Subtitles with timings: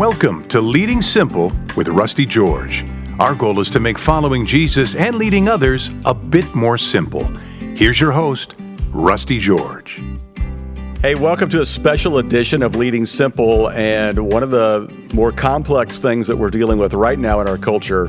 [0.00, 2.86] Welcome to Leading Simple with Rusty George.
[3.18, 7.24] Our goal is to make following Jesus and leading others a bit more simple.
[7.76, 8.54] Here's your host,
[8.92, 10.00] Rusty George.
[11.02, 13.68] Hey, welcome to a special edition of Leading Simple.
[13.72, 17.58] And one of the more complex things that we're dealing with right now in our
[17.58, 18.08] culture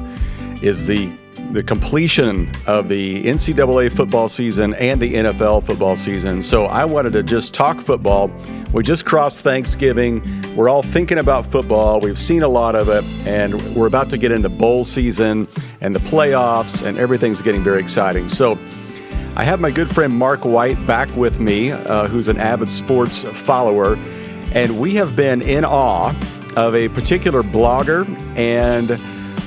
[0.63, 1.11] is the
[1.51, 6.41] the completion of the NCAA football season and the NFL football season.
[6.41, 8.31] So I wanted to just talk football.
[8.71, 10.23] We just crossed Thanksgiving.
[10.55, 11.99] We're all thinking about football.
[11.99, 15.47] We've seen a lot of it, and we're about to get into bowl season
[15.81, 18.29] and the playoffs, and everything's getting very exciting.
[18.29, 18.57] So
[19.35, 23.23] I have my good friend Mark White back with me, uh, who's an avid sports
[23.23, 23.97] follower,
[24.53, 26.13] and we have been in awe
[26.55, 28.91] of a particular blogger and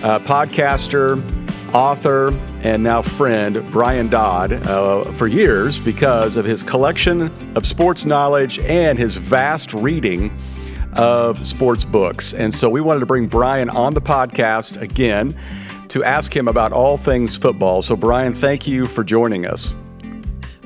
[0.05, 1.23] uh, podcaster
[1.75, 8.07] author and now friend Brian Dodd uh, for years because of his collection of sports
[8.07, 10.35] knowledge and his vast reading
[10.97, 12.33] of sports books.
[12.33, 15.37] And so we wanted to bring Brian on the podcast again
[15.89, 17.83] to ask him about all things football.
[17.83, 19.75] So, Brian, thank you for joining us.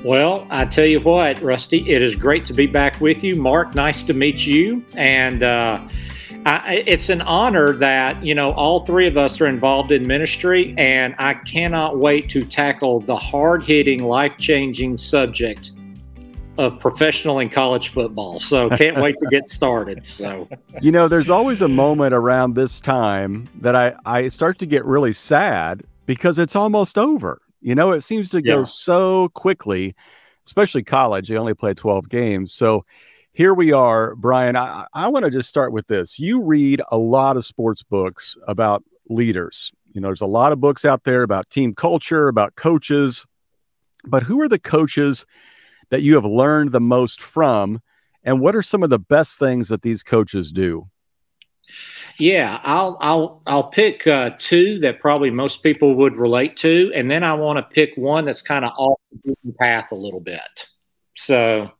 [0.03, 3.35] Well, I tell you what, Rusty, it is great to be back with you.
[3.35, 4.83] Mark, nice to meet you.
[4.95, 5.81] And, uh,
[6.45, 10.73] I, it's an honor that you know all three of us are involved in ministry,
[10.77, 15.71] and I cannot wait to tackle the hard-hitting, life-changing subject
[16.57, 18.39] of professional and college football.
[18.39, 20.05] So can't wait to get started.
[20.07, 20.47] So
[20.81, 24.85] you know, there's always a moment around this time that I I start to get
[24.85, 27.41] really sad because it's almost over.
[27.61, 28.63] You know, it seems to go yeah.
[28.63, 29.93] so quickly,
[30.45, 31.27] especially college.
[31.27, 32.85] They only play 12 games, so
[33.33, 34.55] here we are, Brian.
[34.55, 36.19] I, I want to just start with this.
[36.19, 39.71] You read a lot of sports books about leaders.
[39.93, 43.25] You know, there's a lot of books out there about team culture, about coaches.
[44.05, 45.25] But who are the coaches
[45.89, 47.81] that you have learned the most from?
[48.23, 50.87] And what are some of the best things that these coaches do?
[52.17, 57.09] Yeah, I'll I'll I'll pick uh, two that probably most people would relate to, and
[57.09, 60.67] then I want to pick one that's kind of off the path a little bit.
[61.19, 61.71] So,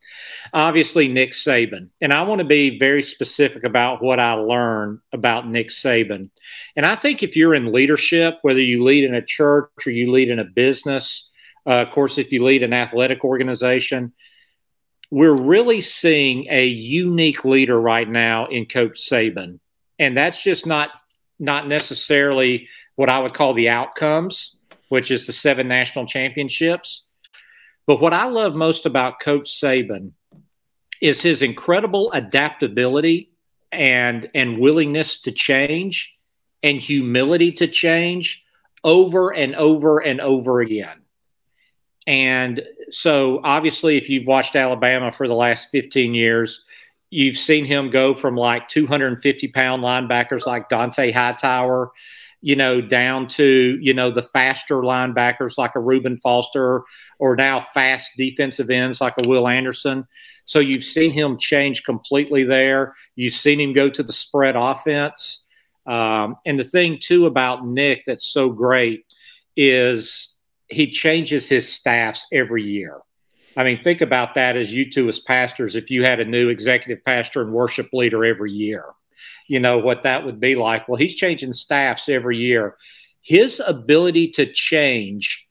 [0.54, 1.90] obviously, Nick Saban.
[2.02, 6.30] And I want to be very specific about what I learned about Nick Saban.
[6.76, 10.12] And I think if you're in leadership, whether you lead in a church or you
[10.12, 11.30] lead in a business,
[11.66, 14.12] uh, of course, if you lead an athletic organization,
[15.10, 19.60] we're really seeing a unique leader right now in Coach Saban.
[20.00, 20.90] And that's just not
[21.42, 22.68] not necessarily
[22.98, 24.58] what I would call the outcomes,
[24.90, 27.06] which is the seven national championships
[27.90, 30.12] but what I love most about Coach Saban
[31.02, 33.32] is his incredible adaptability
[33.72, 36.16] and and willingness to change
[36.62, 38.44] and humility to change
[38.84, 41.02] over and over and over again.
[42.06, 42.62] And
[42.92, 46.66] so obviously if you've watched Alabama for the last 15 years,
[47.10, 51.92] you've seen him go from like 250 pound linebackers like Dont'a Hightower
[52.42, 56.84] you know, down to, you know, the faster linebackers like a Reuben Foster
[57.20, 60.08] or now fast defensive ends like a Will Anderson.
[60.46, 62.96] So you've seen him change completely there.
[63.16, 65.46] You've seen him go to the spread offense.
[65.86, 69.06] Um, and the thing, too, about Nick that's so great
[69.56, 70.36] is
[70.70, 72.96] he changes his staffs every year.
[73.58, 76.50] I mean, think about that as you two, as pastors, if you had a new
[76.50, 78.84] executive pastor and worship leader every year
[79.50, 80.88] you know, what that would be like.
[80.88, 82.78] Well, he's changing staffs every year.
[83.22, 85.48] His ability to change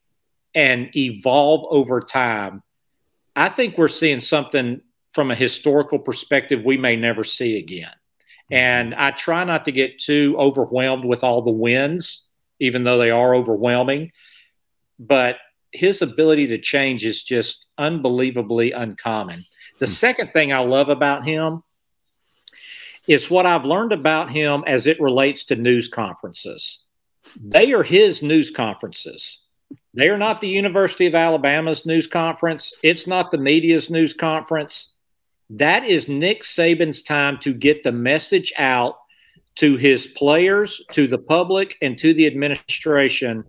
[0.55, 2.63] and evolve over time,
[3.35, 4.81] I think we're seeing something
[5.13, 7.91] from a historical perspective we may never see again.
[8.51, 12.25] And I try not to get too overwhelmed with all the wins,
[12.59, 14.11] even though they are overwhelming.
[14.97, 15.37] But
[15.71, 19.45] his ability to change is just unbelievably uncommon.
[19.79, 19.91] The hmm.
[19.91, 21.63] second thing I love about him
[23.07, 26.83] is what I've learned about him as it relates to news conferences.
[27.41, 29.41] They are his news conferences.
[29.93, 32.73] They are not the University of Alabama's news conference.
[32.83, 34.93] It's not the media's news conference.
[35.49, 38.97] That is Nick Saban's time to get the message out
[39.55, 43.43] to his players, to the public, and to the administration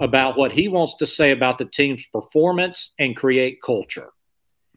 [0.00, 4.10] about what he wants to say about the team's performance and create culture.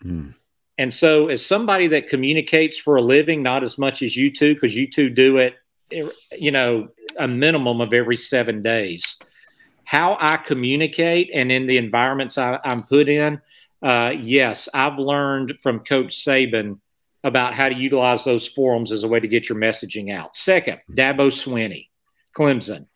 [0.03, 0.35] Mm.
[0.77, 4.55] And so, as somebody that communicates for a living, not as much as you two,
[4.55, 5.55] because you two do it,
[5.89, 9.17] you know, a minimum of every seven days.
[9.85, 13.41] How I communicate and in the environments I, am put in,
[13.81, 16.79] uh, yes, I've learned from Coach Saban
[17.23, 20.35] about how to utilize those forums as a way to get your messaging out.
[20.35, 21.89] Second, Dabo Swinney,
[22.37, 22.87] Clemson.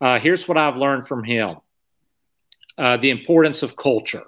[0.00, 1.56] Uh, here's what I've learned from him
[2.76, 4.24] uh, the importance of culture.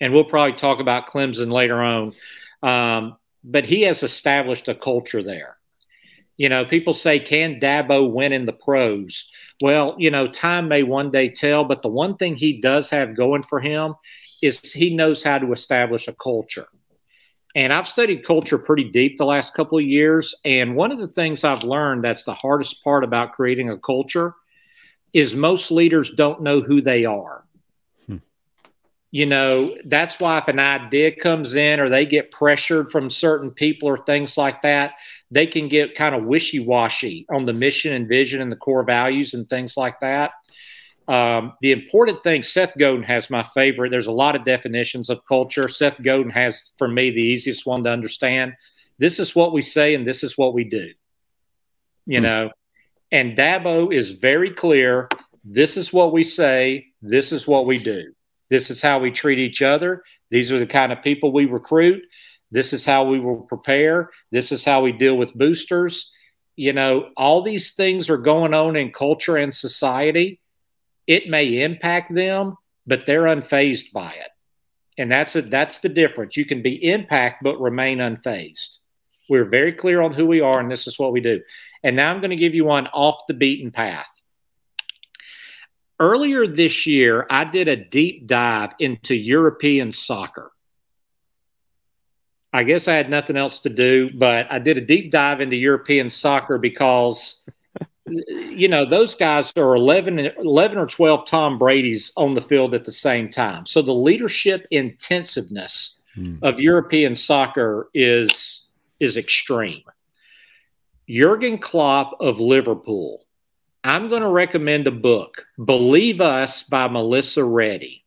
[0.00, 2.14] And we'll probably talk about Clemson later on.
[2.62, 5.57] Um, but he has established a culture there.
[6.38, 9.28] You know, people say, can Dabo win in the pros?
[9.60, 13.16] Well, you know, time may one day tell, but the one thing he does have
[13.16, 13.94] going for him
[14.40, 16.68] is he knows how to establish a culture.
[17.56, 20.32] And I've studied culture pretty deep the last couple of years.
[20.44, 24.34] And one of the things I've learned that's the hardest part about creating a culture
[25.12, 27.44] is most leaders don't know who they are.
[29.10, 33.50] You know, that's why if an idea comes in or they get pressured from certain
[33.50, 34.94] people or things like that,
[35.30, 38.84] they can get kind of wishy washy on the mission and vision and the core
[38.84, 40.32] values and things like that.
[41.08, 43.88] Um, the important thing, Seth Godin has my favorite.
[43.88, 45.68] There's a lot of definitions of culture.
[45.70, 48.52] Seth Godin has, for me, the easiest one to understand.
[48.98, 50.92] This is what we say, and this is what we do.
[52.04, 52.24] You hmm.
[52.24, 52.50] know,
[53.10, 55.08] and Dabo is very clear.
[55.44, 56.88] This is what we say.
[57.00, 58.12] This is what we do.
[58.50, 60.02] This is how we treat each other.
[60.30, 62.02] These are the kind of people we recruit.
[62.50, 64.10] This is how we will prepare.
[64.30, 66.12] This is how we deal with boosters.
[66.56, 70.40] You know, all these things are going on in culture and society.
[71.06, 72.56] It may impact them,
[72.86, 74.30] but they're unfazed by it.
[74.98, 76.36] And that's a, that's the difference.
[76.36, 78.78] You can be impact but remain unfazed.
[79.28, 81.40] We're very clear on who we are, and this is what we do.
[81.82, 84.10] And now I'm going to give you one off the beaten path.
[86.00, 90.52] Earlier this year, I did a deep dive into European soccer.
[92.52, 95.56] I guess I had nothing else to do, but I did a deep dive into
[95.56, 97.42] European soccer because,
[98.06, 102.84] you know, those guys are 11, 11 or 12 Tom Brady's on the field at
[102.84, 103.66] the same time.
[103.66, 106.36] So the leadership intensiveness hmm.
[106.42, 108.64] of European soccer is
[109.00, 109.82] is extreme.
[111.08, 113.24] Jurgen Klopp of Liverpool.
[113.84, 118.04] I'm going to recommend a book, Believe Us by Melissa Reddy.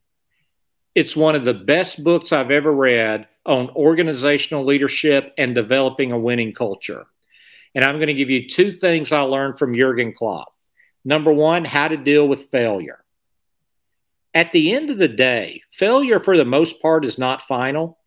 [0.95, 6.19] It's one of the best books I've ever read on organizational leadership and developing a
[6.19, 7.05] winning culture.
[7.73, 10.53] And I'm going to give you two things I learned from Jurgen Klopp.
[11.05, 13.03] Number one, how to deal with failure.
[14.33, 17.97] At the end of the day, failure for the most part is not final.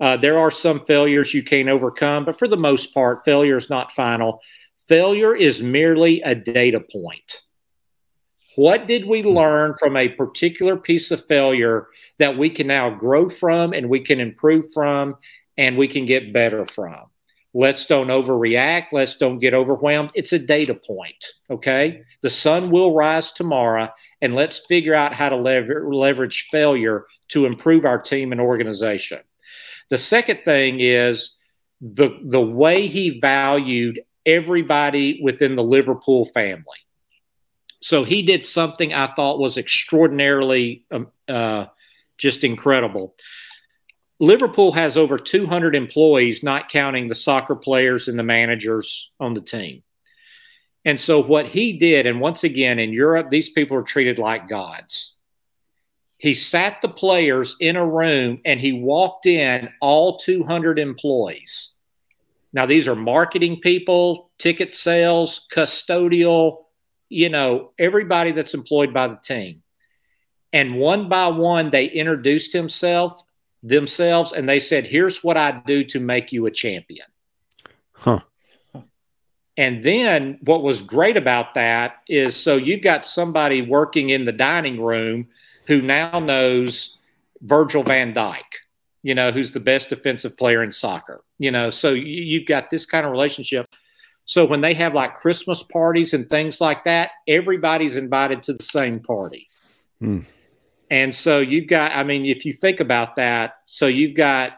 [0.00, 3.70] Uh, there are some failures you can't overcome, but for the most part, failure is
[3.70, 4.40] not final.
[4.88, 7.42] Failure is merely a data point.
[8.56, 9.28] What did we hmm.
[9.28, 11.88] learn from a particular piece of failure
[12.18, 15.16] that we can now grow from and we can improve from
[15.58, 17.10] and we can get better from?
[17.54, 18.88] Let's don't overreact.
[18.92, 20.10] Let's don't get overwhelmed.
[20.14, 21.24] It's a data point.
[21.48, 22.02] Okay.
[22.20, 23.88] The sun will rise tomorrow,
[24.20, 29.20] and let's figure out how to lever- leverage failure to improve our team and organization.
[29.88, 31.38] The second thing is
[31.80, 36.78] the the way he valued everybody within the Liverpool family.
[37.80, 41.66] So he did something I thought was extraordinarily um, uh,
[42.18, 43.14] just incredible.
[44.18, 49.42] Liverpool has over 200 employees, not counting the soccer players and the managers on the
[49.42, 49.82] team.
[50.84, 54.48] And so, what he did, and once again, in Europe, these people are treated like
[54.48, 55.16] gods
[56.18, 61.72] he sat the players in a room and he walked in all 200 employees.
[62.52, 66.64] Now, these are marketing people, ticket sales, custodial,
[67.08, 69.62] you know, everybody that's employed by the team.
[70.52, 73.22] And one by one, they introduced himself
[73.62, 77.06] themselves and they said, Here's what I do to make you a champion.
[77.92, 78.20] Huh.
[79.56, 84.32] And then what was great about that is so you've got somebody working in the
[84.32, 85.28] dining room
[85.66, 86.96] who now knows
[87.40, 88.42] Virgil van Dijk,
[89.06, 92.84] you know, who's the best defensive player in soccer, you know, so you've got this
[92.84, 93.68] kind of relationship.
[94.24, 98.64] So when they have like Christmas parties and things like that, everybody's invited to the
[98.64, 99.48] same party.
[100.00, 100.22] Hmm.
[100.90, 104.54] And so you've got, I mean, if you think about that, so you've got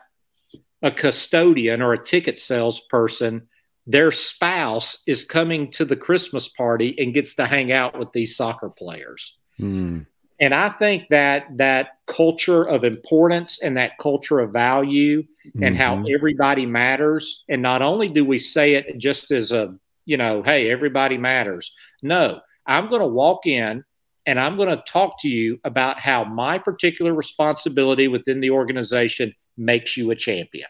[0.80, 3.48] a custodian or a ticket salesperson,
[3.86, 8.34] their spouse is coming to the Christmas party and gets to hang out with these
[8.34, 9.34] soccer players.
[9.58, 10.04] Hmm.
[10.40, 15.62] And I think that that culture of importance and that culture of value mm-hmm.
[15.62, 16.14] and how mm-hmm.
[16.14, 17.44] everybody matters.
[17.48, 19.76] And not only do we say it just as a,
[20.06, 21.72] you know, hey, everybody matters.
[22.02, 23.84] No, I'm going to walk in
[24.26, 29.34] and I'm going to talk to you about how my particular responsibility within the organization
[29.56, 30.68] makes you a champion.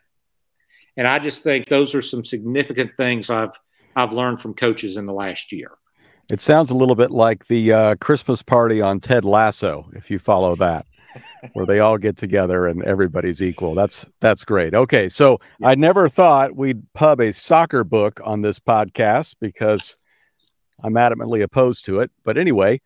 [0.96, 3.52] And I just think those are some significant things I've
[3.96, 5.72] I've learned from coaches in the last year.
[6.30, 10.18] It sounds a little bit like the uh, Christmas party on Ted Lasso, if you
[10.18, 10.84] follow that,
[11.54, 13.74] where they all get together and everybody's equal.
[13.74, 14.74] That's that's great.
[14.74, 19.98] Okay, so I never thought we'd pub a soccer book on this podcast because
[20.84, 22.10] I'm adamantly opposed to it.
[22.24, 22.82] But anyway,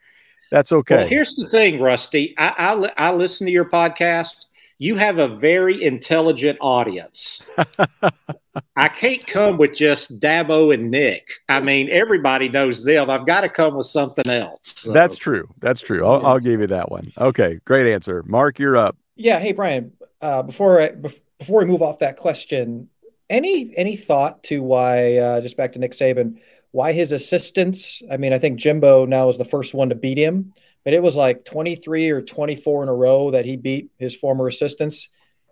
[0.53, 0.97] that's okay.
[0.97, 2.35] Well, here's the thing, Rusty.
[2.39, 4.45] I, I, I listen to your podcast
[4.83, 7.41] you have a very intelligent audience.
[8.77, 11.29] I can't come with just Dabo and Nick.
[11.49, 13.09] I mean, everybody knows them.
[13.09, 14.75] I've got to come with something else.
[14.79, 14.93] So.
[14.93, 15.49] That's true.
[15.61, 16.05] That's true.
[16.05, 17.13] I'll, I'll, give you that one.
[17.17, 18.25] Okay, great answer.
[18.27, 18.97] Mark, you're up.
[19.15, 19.39] Yeah.
[19.39, 19.93] Hey, Brian.
[20.21, 22.89] Uh, before I, before we move off that question,
[23.31, 25.17] any any thought to why?
[25.17, 26.41] Uh, just back to Nick Saban,
[26.73, 28.03] why his assistants?
[28.11, 30.53] I mean, I think Jimbo now is the first one to beat him
[30.85, 34.49] but it was like 23 or 24 in a row that he beat his former
[34.49, 35.09] assistants.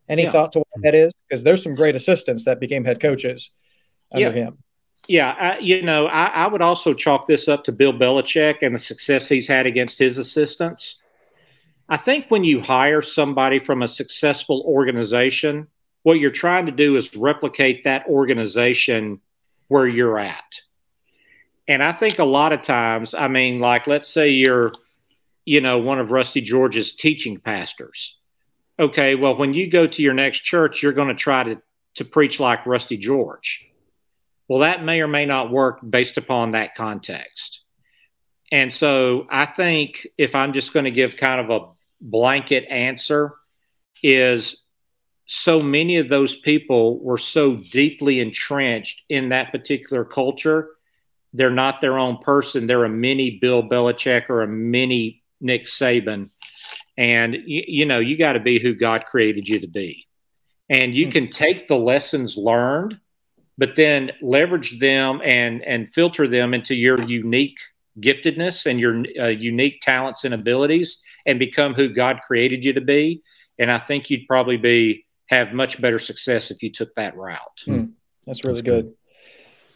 [0.08, 0.32] Any yeah.
[0.32, 1.12] thought to what that is?
[1.28, 3.50] Because there's some great assistants that became head coaches
[4.12, 4.32] under yeah.
[4.32, 4.58] him.
[5.06, 8.74] Yeah, I, you know, I, I, would also chalk this up to Bill Belichick and
[8.74, 10.98] the success he's had against his assistants.
[11.88, 15.68] I think when you hire somebody from a successful organization,
[16.02, 19.20] what you're trying to do is replicate that organization
[19.68, 20.60] where you're at.
[21.66, 24.72] And I think a lot of times, I mean, like, let's say you're–
[25.50, 28.20] you know, one of Rusty George's teaching pastors.
[28.78, 31.60] Okay, well, when you go to your next church, you're going to try to,
[31.96, 33.66] to preach like Rusty George.
[34.46, 37.62] Well, that may or may not work based upon that context.
[38.52, 41.66] And so I think if I'm just going to give kind of a
[42.00, 43.34] blanket answer,
[44.04, 44.62] is
[45.26, 50.68] so many of those people were so deeply entrenched in that particular culture.
[51.32, 52.68] They're not their own person.
[52.68, 56.30] They're a mini Bill Belichick or a mini Nick Saban.
[56.96, 60.06] And, you, you know, you got to be who God created you to be.
[60.68, 61.12] And you hmm.
[61.12, 62.98] can take the lessons learned,
[63.58, 67.58] but then leverage them and, and filter them into your unique
[68.00, 72.80] giftedness and your uh, unique talents and abilities and become who God created you to
[72.80, 73.22] be.
[73.58, 77.38] And I think you'd probably be have much better success if you took that route.
[77.64, 77.84] Hmm.
[78.26, 78.84] That's really That's good.
[78.84, 78.94] good.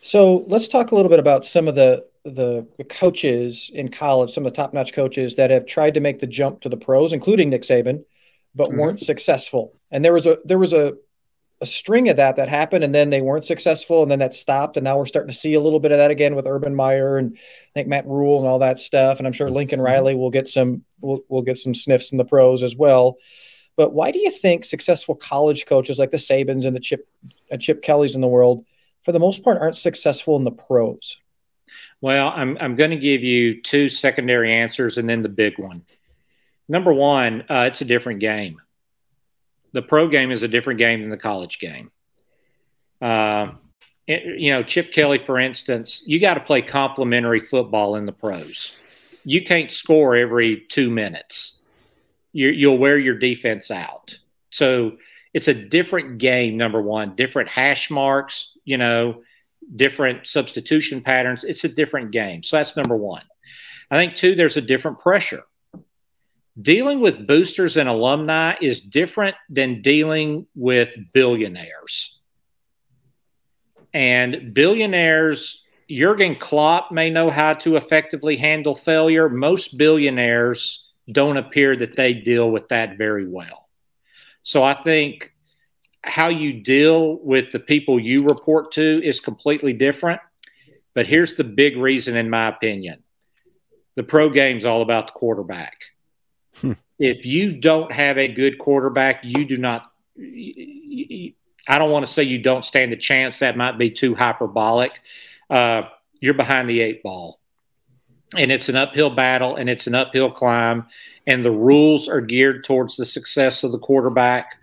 [0.02, 4.32] So let's talk a little bit about some of the the, the coaches in college,
[4.32, 6.76] some of the top notch coaches that have tried to make the jump to the
[6.76, 8.04] pros, including Nick Saban,
[8.54, 8.78] but mm-hmm.
[8.78, 9.74] weren't successful.
[9.90, 10.94] And there was a there was a
[11.60, 14.76] a string of that that happened, and then they weren't successful, and then that stopped,
[14.76, 17.16] and now we're starting to see a little bit of that again with Urban Meyer
[17.16, 19.18] and I think Matt Rhule and all that stuff.
[19.18, 19.86] And I'm sure Lincoln mm-hmm.
[19.86, 23.18] Riley will get some will will get some sniffs in the pros as well.
[23.76, 27.08] But why do you think successful college coaches like the Sabans and the Chip
[27.52, 28.64] uh, Chip Kellys in the world,
[29.02, 31.18] for the most part, aren't successful in the pros?
[32.04, 35.86] Well, I'm, I'm going to give you two secondary answers and then the big one.
[36.68, 38.60] Number one, uh, it's a different game.
[39.72, 41.90] The pro game is a different game than the college game.
[43.00, 43.52] Uh,
[44.06, 48.12] it, you know, Chip Kelly, for instance, you got to play complementary football in the
[48.12, 48.76] pros.
[49.24, 51.60] You can't score every two minutes.
[52.34, 54.18] you you'll wear your defense out.
[54.50, 54.98] So
[55.32, 56.58] it's a different game.
[56.58, 58.52] Number one, different hash marks.
[58.66, 59.22] You know,
[59.76, 61.44] different substitution patterns.
[61.44, 62.42] It's a different game.
[62.42, 63.22] So that's number one.
[63.90, 65.44] I think, two, there's a different pressure.
[66.60, 72.18] Dealing with boosters and alumni is different than dealing with billionaires.
[73.92, 79.28] And billionaires, Jurgen Klopp may know how to effectively handle failure.
[79.28, 83.68] Most billionaires don't appear that they deal with that very well.
[84.42, 85.33] So I think
[86.04, 90.20] how you deal with the people you report to is completely different.
[90.94, 93.02] But here's the big reason, in my opinion
[93.96, 95.84] the pro game's all about the quarterback.
[96.56, 96.72] Hmm.
[96.98, 99.90] If you don't have a good quarterback, you do not.
[100.16, 103.38] I don't want to say you don't stand a chance.
[103.38, 105.00] That might be too hyperbolic.
[105.48, 105.82] Uh,
[106.20, 107.40] you're behind the eight ball.
[108.36, 110.86] And it's an uphill battle and it's an uphill climb.
[111.26, 114.56] And the rules are geared towards the success of the quarterback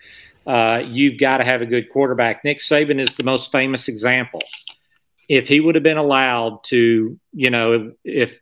[0.45, 2.43] uh, you've got to have a good quarterback.
[2.43, 4.41] Nick Saban is the most famous example.
[5.29, 8.39] If he would have been allowed to, you know, if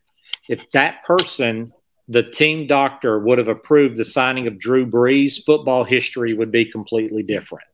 [0.48, 1.72] if that person,
[2.08, 6.66] the team doctor, would have approved the signing of Drew Brees, football history would be
[6.66, 7.68] completely different.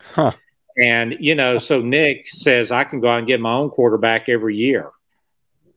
[0.00, 0.32] Huh.
[0.78, 4.28] And you know, so Nick says I can go out and get my own quarterback
[4.28, 4.90] every year.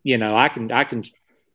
[0.04, 1.04] You know, I can I can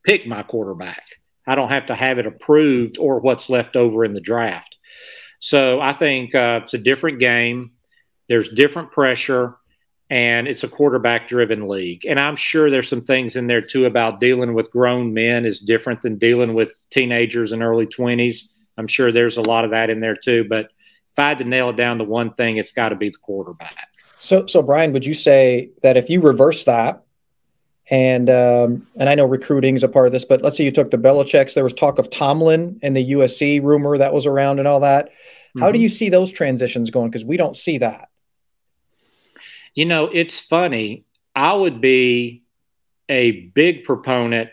[0.03, 1.03] pick my quarterback.
[1.47, 4.77] I don't have to have it approved or what's left over in the draft.
[5.41, 7.71] So I think uh, it's a different game.
[8.29, 9.57] There's different pressure,
[10.09, 12.05] and it's a quarterback driven league.
[12.05, 15.59] And I'm sure there's some things in there too about dealing with grown men is
[15.59, 18.43] different than dealing with teenagers and early 20s.
[18.77, 20.45] I'm sure there's a lot of that in there too.
[20.47, 20.65] But
[21.11, 23.17] if I had to nail it down to one thing, it's got to be the
[23.17, 23.75] quarterback.
[24.19, 27.03] So, so Brian, would you say that if you reverse that,
[27.91, 30.71] and um, and I know recruiting is a part of this, but let's say you
[30.71, 31.53] took the Belichick's.
[31.53, 35.09] There was talk of Tomlin and the USC rumor that was around and all that.
[35.59, 35.73] How mm-hmm.
[35.73, 37.11] do you see those transitions going?
[37.11, 38.07] Because we don't see that.
[39.75, 41.03] You know, it's funny.
[41.35, 42.43] I would be
[43.09, 44.49] a big proponent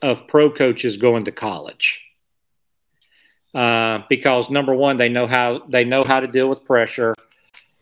[0.00, 2.00] of pro coaches going to college.
[3.54, 7.14] uh, because number one, they know how they know how to deal with pressure.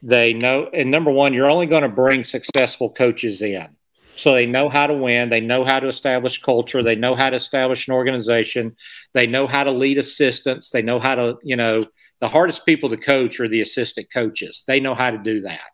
[0.02, 3.76] They know, and number one, you're only going to bring successful coaches in.
[4.22, 5.30] So they know how to win.
[5.30, 6.80] They know how to establish culture.
[6.80, 8.76] They know how to establish an organization.
[9.14, 10.70] They know how to lead assistants.
[10.70, 11.84] They know how to, you know,
[12.20, 14.62] the hardest people to coach are the assistant coaches.
[14.68, 15.72] They know how to do that.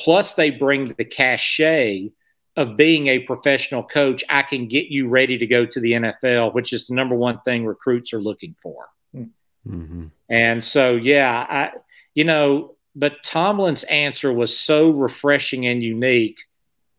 [0.00, 2.10] Plus, they bring the cachet
[2.56, 4.24] of being a professional coach.
[4.30, 7.42] I can get you ready to go to the NFL, which is the number one
[7.42, 8.86] thing recruits are looking for.
[9.14, 10.06] Mm-hmm.
[10.30, 11.72] And so, yeah, I,
[12.14, 16.38] you know, but Tomlin's answer was so refreshing and unique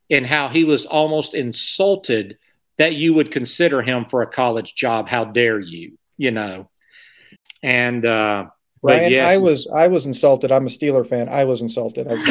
[0.09, 2.37] in how he was almost insulted
[2.77, 5.07] that you would consider him for a college job.
[5.07, 5.97] How dare you?
[6.17, 6.69] You know,
[7.63, 8.45] and uh,
[8.81, 9.27] Ryan, yes.
[9.27, 10.51] I was I was insulted.
[10.51, 11.27] I'm a Steeler fan.
[11.29, 12.07] I was insulted.
[12.07, 12.23] I was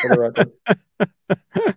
[0.00, 0.50] for the
[1.46, 1.76] record.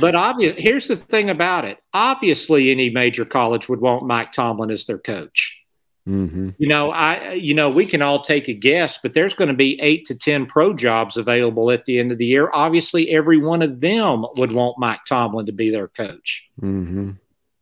[0.00, 1.78] but obvious, here's the thing about it.
[1.92, 5.63] Obviously, any major college would want Mike Tomlin as their coach.
[6.08, 6.50] Mm-hmm.
[6.58, 9.54] You know, I you know we can all take a guess, but there's going to
[9.54, 12.50] be eight to ten pro jobs available at the end of the year.
[12.52, 16.46] Obviously, every one of them would want Mike Tomlin to be their coach.
[16.60, 17.12] Mm-hmm.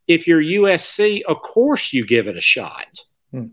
[0.09, 3.05] If you're USC, of course you give it a shot.
[3.31, 3.47] Hmm.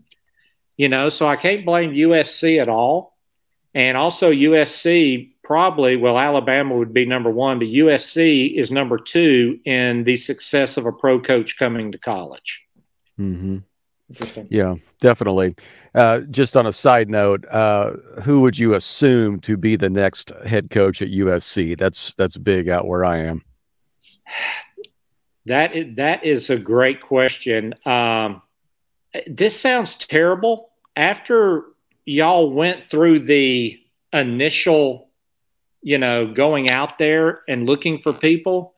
[0.76, 3.16] You know, so I can't blame USC at all.
[3.74, 9.60] And also USC probably well Alabama would be number one, but USC is number two
[9.64, 12.62] in the success of a pro coach coming to college.
[13.18, 13.58] Mm-hmm.
[14.10, 14.48] Interesting.
[14.50, 15.54] Yeah, definitely.
[15.94, 20.32] Uh, just on a side note, uh, who would you assume to be the next
[20.44, 21.78] head coach at USC?
[21.78, 23.42] That's that's big out where I am.
[25.46, 27.74] That is, that is a great question.
[27.86, 28.42] Um,
[29.26, 30.70] this sounds terrible.
[30.96, 31.64] After
[32.04, 33.80] y'all went through the
[34.12, 35.08] initial,
[35.82, 38.74] you know, going out there and looking for people,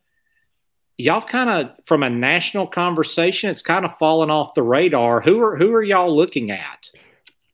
[1.02, 5.20] y'all kind of from a national conversation, it's kind of fallen off the radar.
[5.20, 6.88] Who are who are y'all looking at?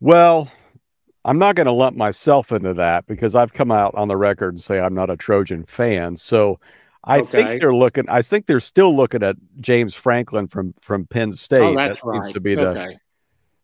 [0.00, 0.50] Well,
[1.24, 4.50] I'm not going to lump myself into that because I've come out on the record
[4.50, 6.16] and say I'm not a Trojan fan.
[6.16, 6.60] So
[7.04, 7.30] I okay.
[7.30, 8.08] think they're looking.
[8.08, 11.62] I think they're still looking at James Franklin from from Penn oh, State.
[11.62, 12.24] Oh, that right.
[12.24, 12.98] seems to be the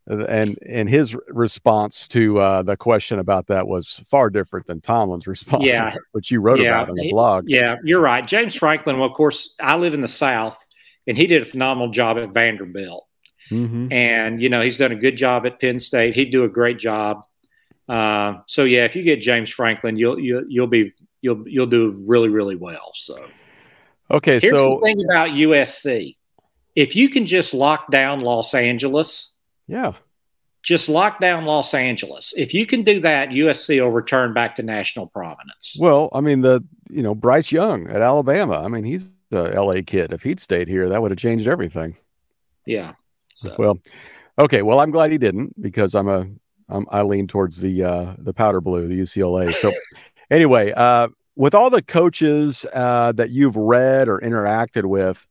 [0.06, 5.26] and and his response to uh, the question about that was far different than Tomlin's
[5.26, 5.94] response, yeah.
[6.12, 6.82] which you wrote yeah.
[6.82, 7.44] about in the blog.
[7.48, 8.26] Yeah, you're right.
[8.26, 10.62] James Franklin, well, of course, I live in the South,
[11.06, 13.06] and he did a phenomenal job at Vanderbilt.
[13.50, 13.92] Mm-hmm.
[13.92, 16.14] And you know he's done a good job at Penn State.
[16.14, 17.24] He'd do a great job.
[17.88, 22.02] Uh, so yeah, if you get James Franklin, you'll you'll you'll be you'll you'll do
[22.06, 22.92] really really well.
[22.94, 23.26] So
[24.10, 26.16] okay, here's so the thing about USC:
[26.74, 29.33] if you can just lock down Los Angeles
[29.66, 29.92] yeah.
[30.62, 32.32] Just lock down Los Angeles.
[32.36, 35.76] If you can do that, USC will return back to national prominence.
[35.78, 38.62] Well, I mean, the you know Bryce Young at Alabama.
[38.64, 40.12] I mean, he's the LA kid.
[40.12, 41.96] If he'd stayed here, that would have changed everything.
[42.66, 42.94] Yeah.
[43.34, 43.54] So.
[43.58, 43.78] Well,
[44.38, 44.62] okay.
[44.62, 46.26] Well, I'm glad he didn't because I'm a
[46.68, 49.52] I'm, I lean towards the uh, the powder blue, the UCLA.
[49.52, 49.70] So,
[50.30, 55.26] anyway, uh, with all the coaches uh, that you've read or interacted with,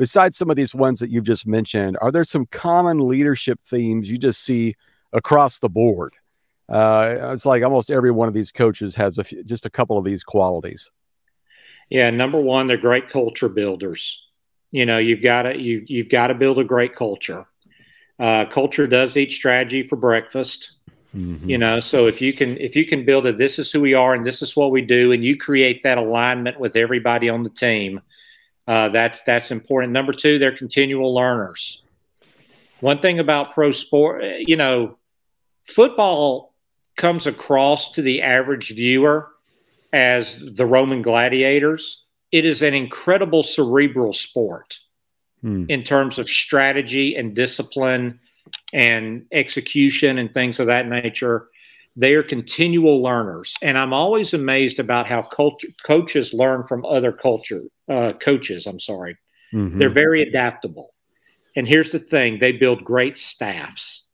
[0.00, 4.10] besides some of these ones that you've just mentioned, are there some common leadership themes
[4.10, 4.74] you just see
[5.12, 6.14] across the board?
[6.70, 9.98] Uh, it's like almost every one of these coaches has a few, just a couple
[9.98, 10.90] of these qualities.
[11.90, 14.22] Yeah, number one, they're great culture builders.
[14.70, 17.44] You know, you've got to you you've got to build a great culture.
[18.18, 20.72] Uh, culture does eat strategy for breakfast.
[21.14, 21.50] Mm-hmm.
[21.50, 23.92] You know, so if you can if you can build it, this is who we
[23.92, 27.42] are and this is what we do, and you create that alignment with everybody on
[27.42, 28.00] the team,
[28.70, 29.92] uh, that's that's important.
[29.92, 31.82] Number two, they're continual learners.
[32.78, 34.96] One thing about pro sport, you know,
[35.64, 36.54] football
[36.96, 39.28] comes across to the average viewer
[39.92, 42.04] as the Roman gladiators.
[42.30, 44.78] It is an incredible cerebral sport
[45.40, 45.64] hmm.
[45.68, 48.20] in terms of strategy and discipline
[48.72, 51.48] and execution and things of that nature.
[51.96, 53.52] They are continual learners.
[53.62, 58.66] And I'm always amazed about how culture, coaches learn from other culture uh, coaches.
[58.66, 59.16] I'm sorry.
[59.52, 59.78] Mm-hmm.
[59.78, 60.94] They're very adaptable.
[61.56, 64.06] And here's the thing they build great staffs.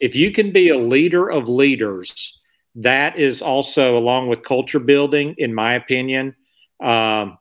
[0.00, 2.40] If you can be a leader of leaders,
[2.76, 6.34] that is also, along with culture building, in my opinion,
[6.82, 7.38] um,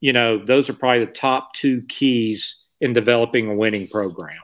[0.00, 4.40] you know, those are probably the top two keys in developing a winning program.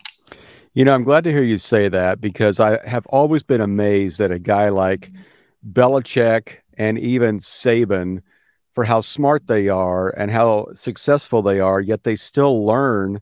[0.75, 4.19] You know, I'm glad to hear you say that because I have always been amazed
[4.19, 5.11] that a guy like
[5.73, 8.23] Belichick and even Saban
[8.79, 13.21] for how smart they are and how successful they are, yet they still learn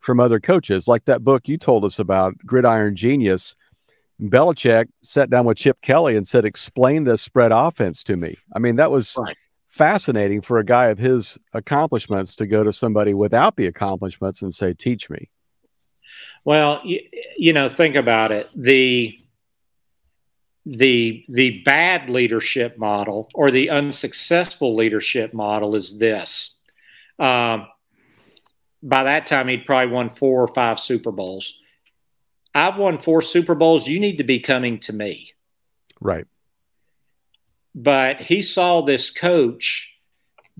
[0.00, 0.88] from other coaches.
[0.88, 3.54] Like that book you told us about, Gridiron Genius.
[4.18, 8.38] Belichick sat down with Chip Kelly and said, Explain this spread offense to me.
[8.56, 9.36] I mean, that was right.
[9.68, 14.54] fascinating for a guy of his accomplishments to go to somebody without the accomplishments and
[14.54, 15.28] say, Teach me.
[16.46, 17.00] Well, you,
[17.36, 18.48] you know, think about it.
[18.56, 19.18] The
[20.66, 26.54] the the bad leadership model or the unsuccessful leadership model is this.
[27.18, 27.66] Um,
[28.82, 31.54] by that time, he'd probably won four or five Super Bowls.
[32.54, 33.88] I've won four Super Bowls.
[33.88, 35.32] You need to be coming to me.
[36.00, 36.26] Right.
[37.74, 39.90] But he saw this coach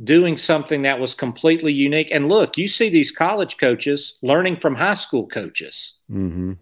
[0.03, 2.09] doing something that was completely unique.
[2.11, 5.95] And look, you see these college coaches learning from high school coaches.
[6.11, 6.55] Mm-hmm.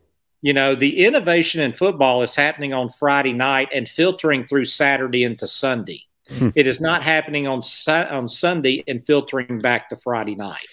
[0.42, 5.24] You know, the innovation in football is happening on Friday night and filtering through Saturday
[5.24, 6.02] into Sunday.
[6.28, 6.48] Hmm.
[6.54, 10.66] It is not happening on on Sunday and filtering back to Friday night.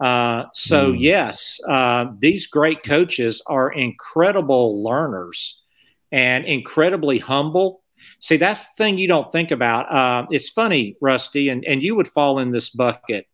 [0.00, 1.00] Uh, so mm.
[1.00, 5.62] yes, uh, these great coaches are incredible learners
[6.10, 7.82] and incredibly humble.
[8.18, 9.92] See, that's the thing you don't think about.
[9.92, 13.26] Uh, it's funny, Rusty, and, and you would fall in this bucket.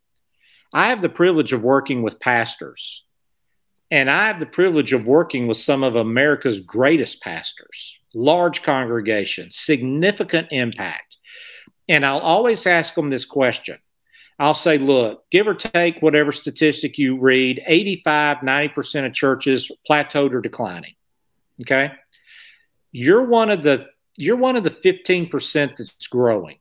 [0.72, 3.05] I have the privilege of working with pastors,
[3.90, 9.57] and I have the privilege of working with some of America's greatest pastors, large congregations,
[9.57, 11.16] significant impact.
[11.88, 13.79] And I'll always ask them this question
[14.38, 20.33] I'll say, look, give or take whatever statistic you read, 85, 90% of churches plateaued
[20.33, 20.94] or declining.
[21.61, 21.92] Okay.
[22.90, 26.59] You're one of the you're one of the 15% that's growing.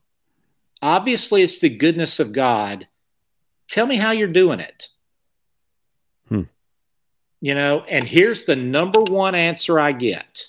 [0.81, 2.87] Obviously, it's the goodness of God.
[3.67, 4.87] Tell me how you're doing it.
[6.27, 6.43] Hmm.
[7.41, 10.47] You know, and here's the number one answer I get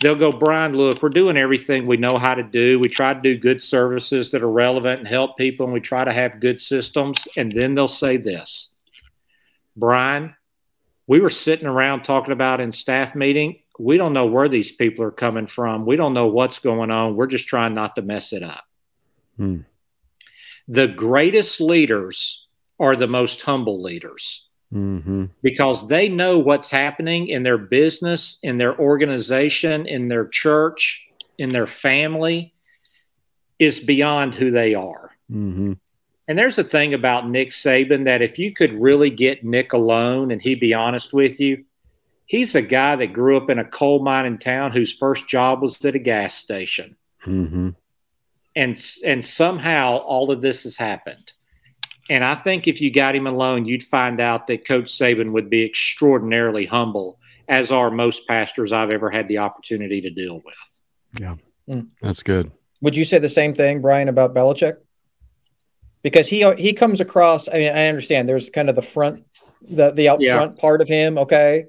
[0.00, 2.78] they'll go, Brian, look, we're doing everything we know how to do.
[2.78, 6.04] We try to do good services that are relevant and help people, and we try
[6.04, 7.26] to have good systems.
[7.36, 8.72] And then they'll say this
[9.76, 10.34] Brian,
[11.06, 13.60] we were sitting around talking about in staff meeting.
[13.78, 15.84] We don't know where these people are coming from.
[15.84, 17.14] We don't know what's going on.
[17.14, 18.64] We're just trying not to mess it up.
[19.36, 19.60] Hmm.
[20.66, 22.46] The greatest leaders
[22.80, 25.26] are the most humble leaders mm-hmm.
[25.42, 31.06] because they know what's happening in their business, in their organization, in their church,
[31.38, 32.52] in their family
[33.58, 35.12] is beyond who they are.
[35.30, 35.74] Mm-hmm.
[36.28, 40.30] And there's a thing about Nick Saban that if you could really get Nick alone
[40.30, 41.64] and he'd be honest with you,
[42.26, 45.62] he's a guy that grew up in a coal mine in town whose first job
[45.62, 46.96] was at a gas station.
[47.24, 47.70] Mm-hmm.
[48.56, 51.32] And, and somehow all of this has happened.
[52.08, 55.50] And I think if you got him alone, you'd find out that Coach Saban would
[55.50, 60.54] be extraordinarily humble, as are most pastors I've ever had the opportunity to deal with.
[61.20, 61.36] Yeah,
[61.68, 61.88] mm.
[62.00, 62.52] that's good.
[62.80, 64.76] Would you say the same thing, Brian, about Belichick?
[66.02, 67.48] Because he he comes across.
[67.48, 69.24] I mean, I understand there's kind of the front,
[69.62, 70.36] the the out yeah.
[70.36, 71.18] front part of him.
[71.18, 71.66] Okay,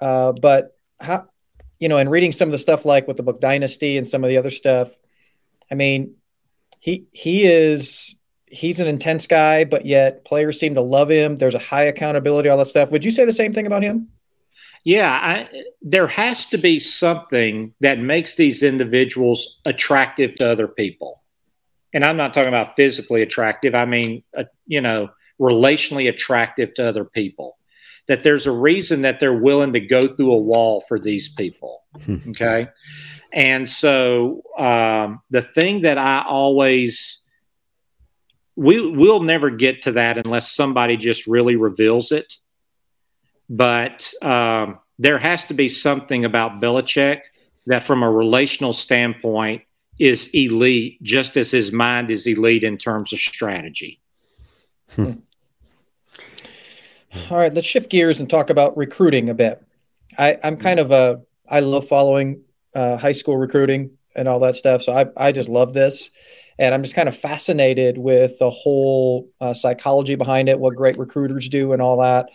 [0.00, 1.26] uh, but how,
[1.80, 4.22] you know, in reading some of the stuff like with the book Dynasty and some
[4.22, 4.90] of the other stuff,
[5.70, 6.14] I mean,
[6.78, 8.15] he he is
[8.46, 11.36] he's an intense guy, but yet players seem to love him.
[11.36, 12.90] There's a high accountability, all that stuff.
[12.90, 14.08] Would you say the same thing about him?
[14.84, 15.48] Yeah, I,
[15.82, 21.22] there has to be something that makes these individuals attractive to other people.
[21.92, 25.08] And I'm not talking about physically attractive, I mean, uh, you know,
[25.40, 27.58] relationally attractive to other people.
[28.06, 31.82] That there's a reason that they're willing to go through a wall for these people.
[32.04, 32.18] Hmm.
[32.28, 32.68] okay.
[33.32, 37.24] And so um, the thing that I always
[38.56, 42.34] we we'll never get to that unless somebody just really reveals it.
[43.48, 47.20] But um, there has to be something about Belichick
[47.66, 49.62] that, from a relational standpoint,
[49.98, 54.00] is elite, just as his mind is elite in terms of strategy.
[54.94, 55.12] Hmm.
[57.30, 59.62] All right, let's shift gears and talk about recruiting a bit.
[60.18, 62.42] I, am kind of a I love following
[62.74, 66.10] uh, high school recruiting and all that stuff, so I I just love this
[66.58, 70.98] and I'm just kind of fascinated with the whole uh, psychology behind it, what great
[70.98, 72.30] recruiters do, and all that.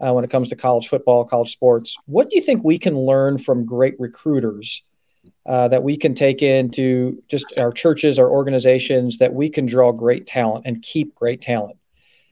[0.00, 2.98] Uh, when it comes to college football, college sports, what do you think we can
[2.98, 4.82] learn from great recruiters
[5.46, 9.92] uh, that we can take into just our churches, our organizations, that we can draw
[9.92, 11.78] great talent and keep great talent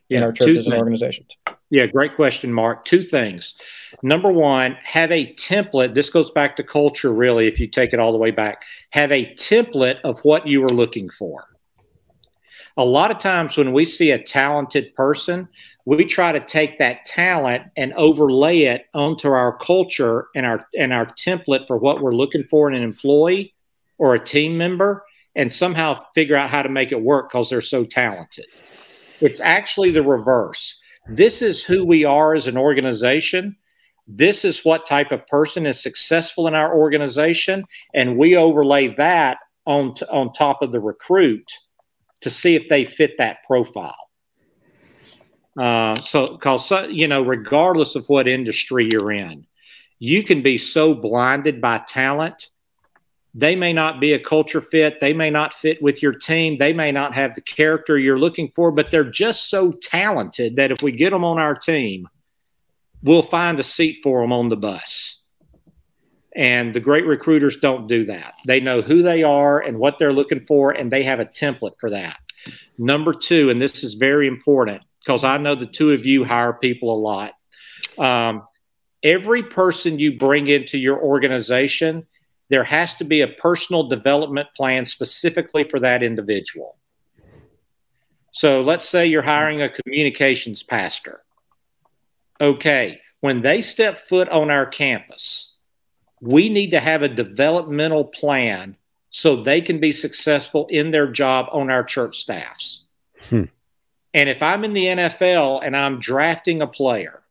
[0.08, 1.36] yeah, in our churches and organizations?
[1.70, 2.85] Yeah, great question, Mark.
[2.85, 3.54] Two things.
[4.02, 5.94] Number one, have a template.
[5.94, 8.64] This goes back to culture, really, if you take it all the way back.
[8.90, 11.46] Have a template of what you are looking for.
[12.76, 15.48] A lot of times when we see a talented person,
[15.85, 20.92] we try to take that talent and overlay it onto our culture and our and
[20.92, 23.54] our template for what we're looking for in an employee
[23.98, 25.04] or a team member
[25.37, 28.46] and somehow figure out how to make it work because they're so talented.
[29.20, 33.56] It's actually the reverse this is who we are as an organization.
[34.06, 37.64] This is what type of person is successful in our organization.
[37.94, 41.46] And we overlay that on, t- on top of the recruit
[42.20, 43.94] to see if they fit that profile.
[45.58, 49.46] Uh, so, because you know, regardless of what industry you're in,
[49.98, 52.48] you can be so blinded by talent.
[53.34, 55.00] They may not be a culture fit.
[55.00, 56.56] They may not fit with your team.
[56.56, 60.72] They may not have the character you're looking for, but they're just so talented that
[60.72, 62.08] if we get them on our team,
[63.02, 65.22] we'll find a seat for them on the bus.
[66.34, 68.34] And the great recruiters don't do that.
[68.46, 71.78] They know who they are and what they're looking for, and they have a template
[71.78, 72.18] for that.
[72.78, 76.52] Number two, and this is very important because I know the two of you hire
[76.52, 77.32] people a lot.
[77.98, 78.42] Um,
[79.02, 82.06] every person you bring into your organization,
[82.50, 86.76] there has to be a personal development plan specifically for that individual.
[88.32, 91.22] So let's say you're hiring a communications pastor.
[92.40, 95.54] Okay, when they step foot on our campus,
[96.20, 98.76] we need to have a developmental plan
[99.10, 102.82] so they can be successful in their job on our church staffs.
[103.28, 103.44] Hmm.
[104.12, 107.22] And if I'm in the NFL and I'm drafting a player,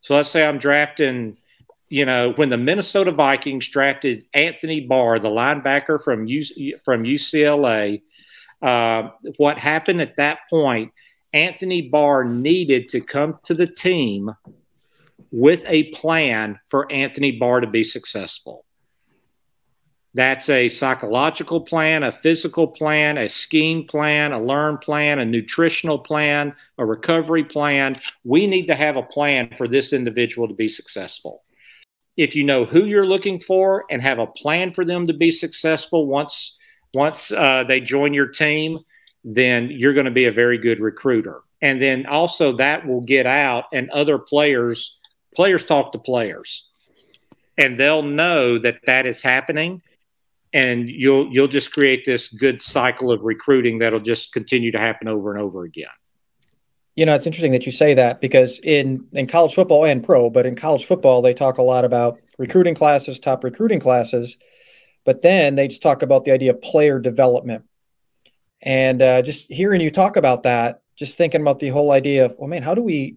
[0.00, 1.38] so let's say I'm drafting,
[1.94, 8.02] you know, when the Minnesota Vikings drafted Anthony Barr, the linebacker from U- from UCLA,
[8.60, 10.90] uh, what happened at that point?
[11.32, 14.32] Anthony Barr needed to come to the team
[15.30, 18.64] with a plan for Anthony Barr to be successful.
[20.14, 26.00] That's a psychological plan, a physical plan, a scheme plan, a learn plan, a nutritional
[26.00, 28.00] plan, a recovery plan.
[28.24, 31.44] We need to have a plan for this individual to be successful.
[32.16, 35.30] If you know who you're looking for and have a plan for them to be
[35.30, 36.56] successful once
[36.92, 38.78] once uh, they join your team,
[39.24, 41.40] then you're going to be a very good recruiter.
[41.60, 44.98] And then also that will get out, and other players
[45.34, 46.68] players talk to players,
[47.58, 49.82] and they'll know that that is happening
[50.54, 55.08] and you'll you'll just create this good cycle of recruiting that'll just continue to happen
[55.08, 55.88] over and over again.
[56.96, 60.30] You know, it's interesting that you say that because in in college football and pro,
[60.30, 64.36] but in college football they talk a lot about recruiting classes, top recruiting classes,
[65.04, 67.64] but then they just talk about the idea of player development.
[68.62, 72.36] And uh, just hearing you talk about that, just thinking about the whole idea of,
[72.38, 73.16] well, man, how do we?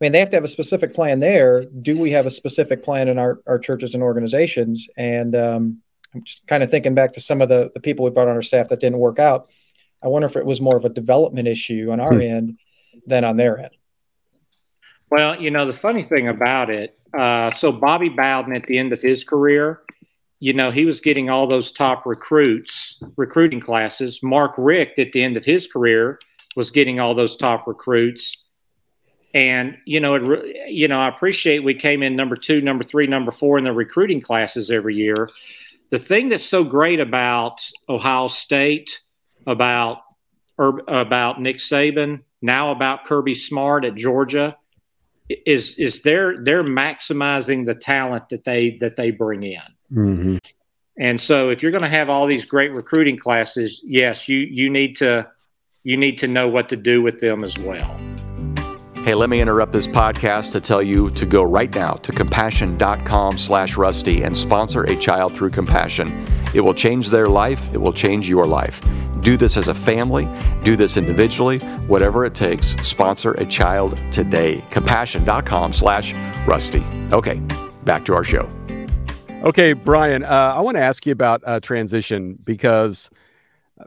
[0.00, 1.64] I mean, they have to have a specific plan there.
[1.64, 4.86] Do we have a specific plan in our, our churches and organizations?
[4.96, 5.82] And um,
[6.14, 8.36] I'm just kind of thinking back to some of the, the people we brought on
[8.36, 9.50] our staff that didn't work out.
[10.00, 12.20] I wonder if it was more of a development issue on our hmm.
[12.20, 12.58] end
[13.08, 13.70] than on their end.
[15.10, 18.92] Well, you know, the funny thing about it, uh, so Bobby Bowden at the end
[18.92, 19.80] of his career,
[20.38, 24.22] you know, he was getting all those top recruits, recruiting classes.
[24.22, 26.20] Mark Richt at the end of his career
[26.54, 28.44] was getting all those top recruits.
[29.34, 33.06] And you know, it, you know, I appreciate we came in number two, number three,
[33.06, 35.28] number four in the recruiting classes every year
[35.90, 39.00] the thing that's so great about Ohio State,
[39.46, 40.02] about
[40.58, 44.56] about Nick Saban, now about Kirby Smart at Georgia,
[45.28, 49.60] is is they're they're maximizing the talent that they that they bring in.
[49.92, 50.36] Mm-hmm.
[50.98, 54.68] And so, if you're going to have all these great recruiting classes, yes, you you
[54.68, 55.28] need to
[55.84, 57.96] you need to know what to do with them as well.
[59.04, 63.38] Hey, let me interrupt this podcast to tell you to go right now to compassion.com
[63.38, 66.26] slash rusty and sponsor a child through compassion.
[66.54, 67.72] It will change their life.
[67.72, 68.80] It will change your life.
[69.20, 70.28] Do this as a family.
[70.64, 71.58] Do this individually.
[71.86, 74.64] Whatever it takes, sponsor a child today.
[74.70, 76.14] Compassion.com slash
[76.46, 76.84] rusty.
[77.12, 77.40] Okay,
[77.84, 78.48] back to our show.
[79.44, 83.10] Okay, Brian, uh, I want to ask you about uh, transition because–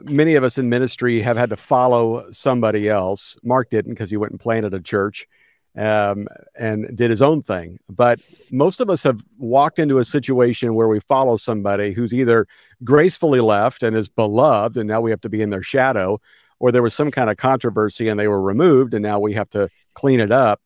[0.00, 3.36] many of us in ministry have had to follow somebody else.
[3.42, 5.28] Mark didn't because he went and planted a church
[5.76, 7.78] um, and did his own thing.
[7.88, 12.46] But most of us have walked into a situation where we follow somebody who's either
[12.84, 16.20] gracefully left and is beloved, and now we have to be in their shadow,
[16.58, 19.50] or there was some kind of controversy and they were removed, and now we have
[19.50, 20.60] to clean it up.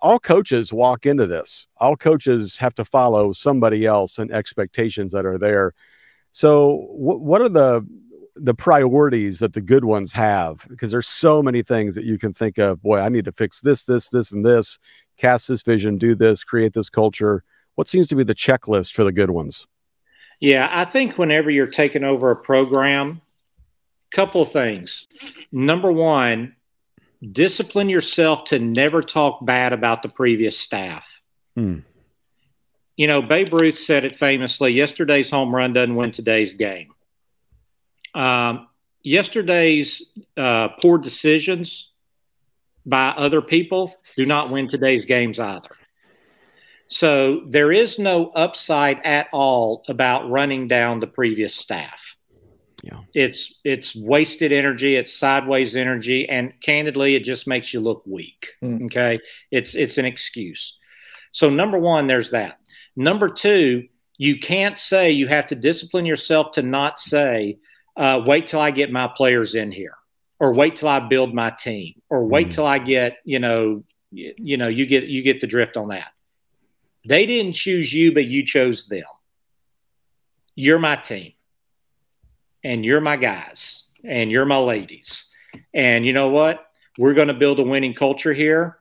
[0.00, 1.66] All coaches walk into this.
[1.76, 5.74] All coaches have to follow somebody else and expectations that are there.
[6.32, 7.86] So, what are the
[8.36, 12.32] the priorities that the good ones have because there's so many things that you can
[12.32, 14.78] think of boy i need to fix this this this and this
[15.16, 17.44] cast this vision do this create this culture.
[17.76, 19.66] What seems to be the checklist for the good ones?
[20.40, 23.20] Yeah i think whenever you're taking over a program
[24.10, 25.08] couple of things.
[25.50, 26.54] Number one
[27.32, 31.20] discipline yourself to never talk bad about the previous staff.
[31.54, 31.78] Hmm.
[32.96, 36.93] you know babe ruth said it famously yesterday's home run doesn't win today's game
[38.14, 38.68] um,
[39.02, 40.02] yesterday's
[40.36, 41.90] uh, poor decisions
[42.86, 45.76] by other people do not win today's games either.
[46.86, 52.14] So there is no upside at all about running down the previous staff.
[52.82, 53.00] Yeah.
[53.14, 58.48] It's it's wasted energy, it's sideways energy, and candidly, it just makes you look weak.
[58.62, 58.84] Mm.
[58.84, 59.20] Okay.
[59.50, 60.76] It's it's an excuse.
[61.32, 62.58] So number one, there's that.
[62.94, 67.58] Number two, you can't say you have to discipline yourself to not say,
[67.96, 69.94] uh, wait till I get my players in here,
[70.38, 72.50] or wait till I build my team, or wait mm.
[72.52, 75.88] till I get, you know, you, you know, you get you get the drift on
[75.88, 76.12] that.
[77.06, 79.04] They didn't choose you, but you chose them.
[80.54, 81.32] You're my team
[82.62, 85.26] and you're my guys and you're my ladies.
[85.72, 86.66] And you know what?
[86.96, 88.78] We're going to build a winning culture here.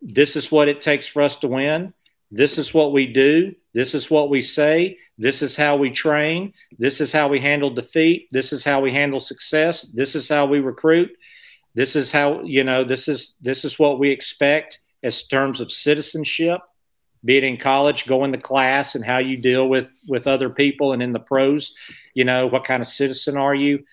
[0.00, 1.92] This is what it takes for us to win.
[2.30, 3.54] This is what we do.
[3.78, 4.98] This is what we say.
[5.18, 6.52] This is how we train.
[6.78, 8.26] This is how we handle defeat.
[8.32, 9.82] This is how we handle success.
[10.00, 11.10] This is how we recruit.
[11.74, 15.70] This is how, you know, this is this is what we expect as terms of
[15.70, 16.60] citizenship
[17.24, 20.92] be it in college, going to class and how you deal with with other people
[20.92, 21.72] and in the pros,
[22.14, 23.84] you know, what kind of citizen are you?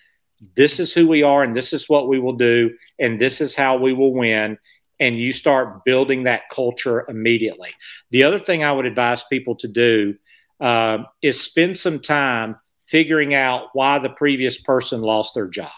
[0.56, 3.56] This is who we are and this is what we will do and this is
[3.56, 4.58] how we will win
[5.00, 7.72] and you start building that culture immediately.
[8.12, 10.16] The other thing I would advise people to do
[10.60, 15.72] uh, is spend some time figuring out why the previous person lost their job.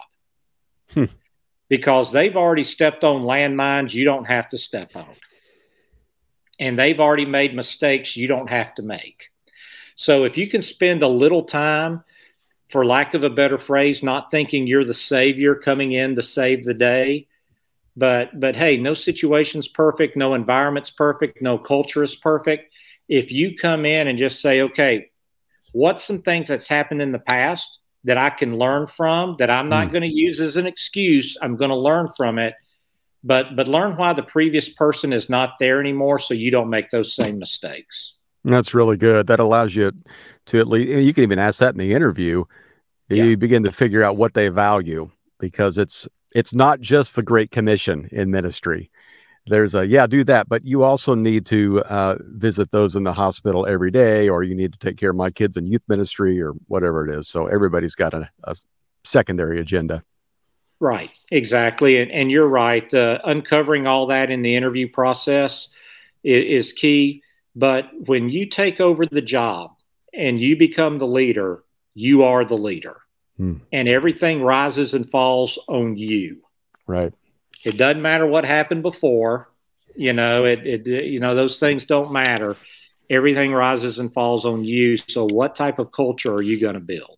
[0.94, 1.06] Hmm.
[1.70, 5.16] Because they've already stepped on landmines you don't have to step on
[6.60, 9.30] and they've already made mistakes you don't have to make.
[9.96, 12.04] So if you can spend a little time,
[12.70, 16.64] for lack of a better phrase, not thinking you're the savior coming in to save
[16.64, 17.28] the day,
[17.98, 22.74] but but hey, no situation's perfect, no environment's perfect, no culture is perfect.
[23.10, 25.10] If you come in and just say, okay,
[25.74, 29.68] what's some things that's happened in the past that I can learn from that I'm
[29.68, 29.92] not mm.
[29.92, 32.54] going to use as an excuse, I'm going to learn from it
[33.24, 36.90] but but learn why the previous person is not there anymore so you don't make
[36.92, 39.92] those same mistakes that's really good that allows you
[40.46, 42.44] to at least you can even ask that in the interview
[43.10, 43.36] you yeah.
[43.36, 46.08] begin to figure out what they value because it's
[46.38, 48.92] it's not just the great commission in ministry
[49.48, 53.14] there's a yeah do that but you also need to uh, visit those in the
[53.14, 56.40] hospital every day or you need to take care of my kids in youth ministry
[56.42, 58.56] or whatever it is so everybody's got a, a
[59.04, 60.04] secondary agenda
[60.80, 61.98] Right, exactly.
[61.98, 62.92] And, and you're right.
[62.94, 65.70] Uh, uncovering all that in the interview process
[66.24, 67.24] is, is key.
[67.56, 69.72] But when you take over the job
[70.14, 71.64] and you become the leader,
[71.96, 72.98] you are the leader.
[73.38, 73.56] Hmm.
[73.72, 76.42] And everything rises and falls on you.
[76.88, 77.14] Right.
[77.64, 79.50] It doesn't matter what happened before.
[79.96, 82.56] You know, it, it you know, those things don't matter.
[83.10, 84.98] Everything rises and falls on you.
[84.98, 87.18] So what type of culture are you going to build?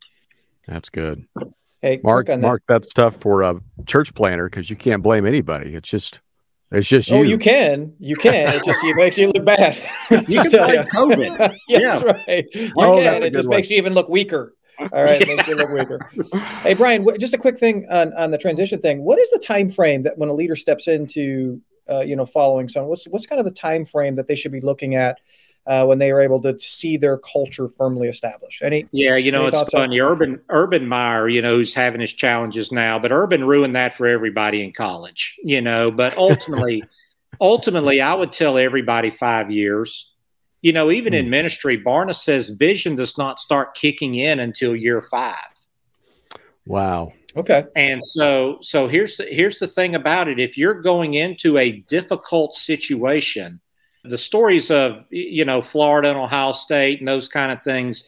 [0.68, 1.28] That's good.
[1.82, 2.82] Hey, Mark, Mark, that.
[2.82, 5.76] that's tough for a church planner because you can't blame anybody.
[5.76, 6.20] It's just,
[6.72, 7.22] it's just oh, you.
[7.22, 8.50] Oh, you can, you can.
[8.50, 9.78] It just it makes you look bad.
[10.28, 11.58] you can blame COVID.
[11.68, 12.46] yeah, that's right.
[12.54, 13.24] You oh, can.
[13.24, 13.58] It just one.
[13.58, 14.54] makes you even look weaker.
[14.80, 16.00] All right, makes you look weaker.
[16.62, 19.04] hey, Brian, just a quick thing on, on the transition thing.
[19.04, 22.70] What is the time frame that when a leader steps into, uh, you know, following
[22.70, 22.90] someone?
[22.90, 25.20] What's what's kind of the time frame that they should be looking at
[25.70, 28.64] uh, when they are able to see their culture firmly established.
[28.64, 28.88] Any?
[28.92, 30.00] Yeah, you know, it's funny.
[30.00, 30.12] On?
[30.12, 34.08] Urban Urban Meyer, you know, who's having his challenges now, but Urban ruined that for
[34.08, 35.38] everybody in college.
[35.44, 36.84] You know, but ultimately,
[37.42, 40.09] ultimately, I would tell everybody five years.
[40.62, 41.32] You know, even in hmm.
[41.32, 45.36] ministry, Barna says vision does not start kicking in until year five.
[46.66, 47.14] Wow.
[47.36, 47.66] Okay.
[47.76, 50.40] And so so here's the, here's the thing about it.
[50.40, 53.60] If you're going into a difficult situation,
[54.04, 58.04] the stories of you know Florida and Ohio State and those kind of things,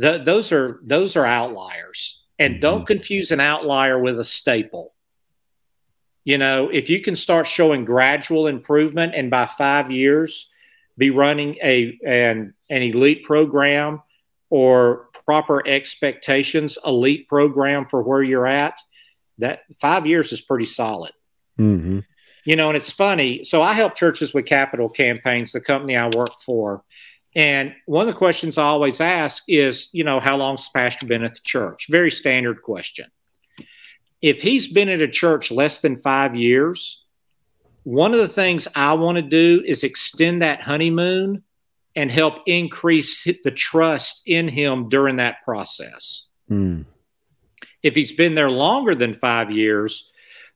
[0.00, 2.20] th- those are those are outliers.
[2.38, 2.60] And mm-hmm.
[2.62, 4.94] don't confuse an outlier with a staple.
[6.24, 10.50] You know, if you can start showing gradual improvement and by five years
[10.96, 14.02] be running a an, an elite program
[14.50, 18.78] or proper expectations elite program for where you're at,
[19.38, 21.12] that five years is pretty solid.
[21.58, 22.00] Mm-hmm.
[22.44, 23.42] You know, and it's funny.
[23.42, 26.84] So I help churches with capital campaigns, the company I work for.
[27.34, 31.06] And one of the questions I always ask is, you know, how long's the pastor
[31.06, 31.88] been at the church?
[31.90, 33.06] Very standard question.
[34.22, 37.03] If he's been at a church less than five years,
[37.84, 41.42] one of the things I want to do is extend that honeymoon
[41.94, 46.26] and help increase the trust in him during that process.
[46.50, 46.86] Mm.
[47.82, 50.10] If he's been there longer than five years,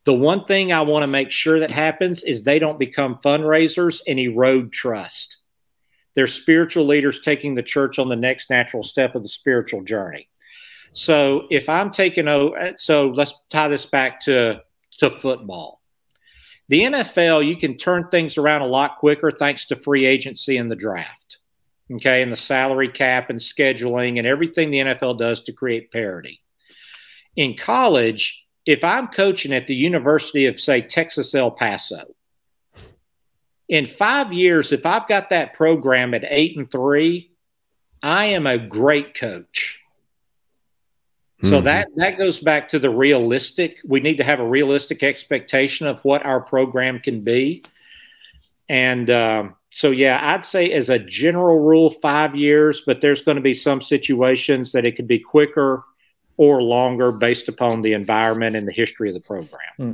[0.04, 4.00] the one thing I want to make sure that happens is they don't become fundraisers
[4.06, 5.36] and erode trust.
[6.14, 10.28] They're spiritual leaders taking the church on the next natural step of the spiritual journey.
[10.94, 14.62] So if I'm taking over, so let's tie this back to,
[14.98, 15.77] to football.
[16.68, 20.70] The NFL, you can turn things around a lot quicker thanks to free agency and
[20.70, 21.38] the draft.
[21.90, 26.42] Okay, and the salary cap and scheduling and everything the NFL does to create parity
[27.34, 32.14] In college, if I'm coaching at the University of, say, Texas El Paso,
[33.70, 37.30] in five years, if I've got that program at eight and three,
[38.02, 39.80] I am a great coach.
[41.42, 41.50] Mm-hmm.
[41.50, 43.78] So that that goes back to the realistic.
[43.84, 47.64] We need to have a realistic expectation of what our program can be,
[48.68, 52.82] and um, so yeah, I'd say as a general rule, five years.
[52.84, 55.84] But there's going to be some situations that it could be quicker
[56.38, 59.60] or longer based upon the environment and the history of the program.
[59.76, 59.92] Hmm.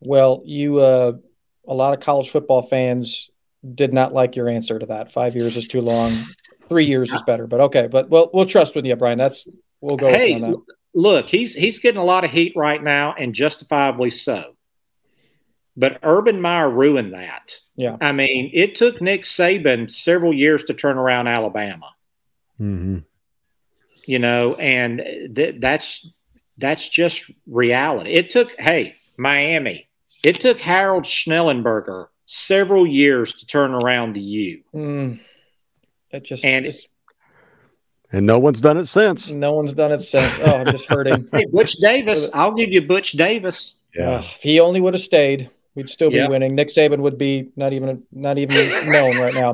[0.00, 1.14] Well, you uh,
[1.66, 3.30] a lot of college football fans
[3.74, 5.10] did not like your answer to that.
[5.10, 6.24] Five years is too long.
[6.68, 7.48] Three years is better.
[7.48, 9.18] But okay, but we'll we'll trust with you, Brian.
[9.18, 9.48] That's
[9.80, 10.08] we'll go.
[10.08, 10.54] Hey,
[10.94, 14.54] look, he's he's getting a lot of heat right now, and justifiably so.
[15.76, 17.52] But Urban Meyer ruined that.
[17.76, 17.96] Yeah.
[18.00, 21.90] I mean, it took Nick Saban several years to turn around Alabama.
[22.60, 22.98] Mm-hmm.
[24.04, 25.02] You know, and
[25.36, 26.06] th- that's
[26.56, 28.12] that's just reality.
[28.12, 29.88] It took hey Miami
[30.22, 34.62] it took Harold Schnellenberger several years to turn around to you.
[34.74, 35.20] Mm,
[36.10, 36.86] it just and it's,
[38.12, 39.30] and no one's done it since.
[39.30, 40.38] No one's done it since.
[40.40, 41.28] Oh, I'm just hurting.
[41.32, 43.76] hey, Butch Davis, I'll give you Butch Davis.
[43.94, 46.30] Yeah, uh, if he only would have stayed, we'd still be yep.
[46.30, 46.54] winning.
[46.54, 49.52] Nick Saban would be not even not even known right now.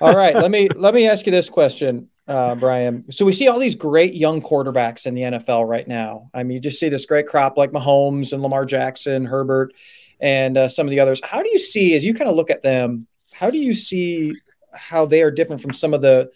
[0.00, 3.10] All right, let me let me ask you this question uh, Brian.
[3.12, 6.30] So we see all these great young quarterbacks in the NFL right now.
[6.32, 9.72] I mean, you just see this great crop like Mahomes and Lamar Jackson, Herbert,
[10.20, 11.20] and uh, some of the others.
[11.24, 14.34] How do you see, as you kind of look at them, how do you see
[14.72, 16.30] how they are different from some of the?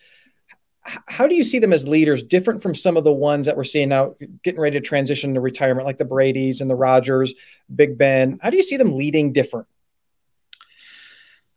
[1.06, 3.64] How do you see them as leaders, different from some of the ones that we're
[3.64, 7.34] seeing now, getting ready to transition to retirement, like the Brady's and the Rodgers
[7.74, 8.38] Big Ben?
[8.42, 9.66] How do you see them leading different?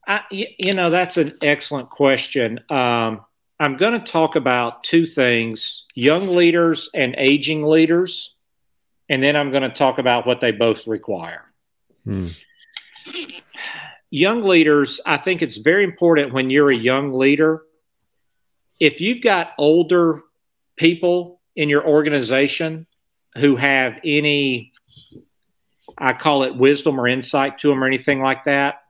[0.07, 2.59] I, you know, that's an excellent question.
[2.69, 3.21] Um,
[3.59, 8.35] I'm going to talk about two things young leaders and aging leaders.
[9.09, 11.45] And then I'm going to talk about what they both require.
[12.05, 12.29] Hmm.
[14.11, 17.63] Young leaders, I think it's very important when you're a young leader.
[18.79, 20.21] If you've got older
[20.77, 22.87] people in your organization
[23.37, 24.71] who have any,
[25.97, 28.81] I call it wisdom or insight to them or anything like that,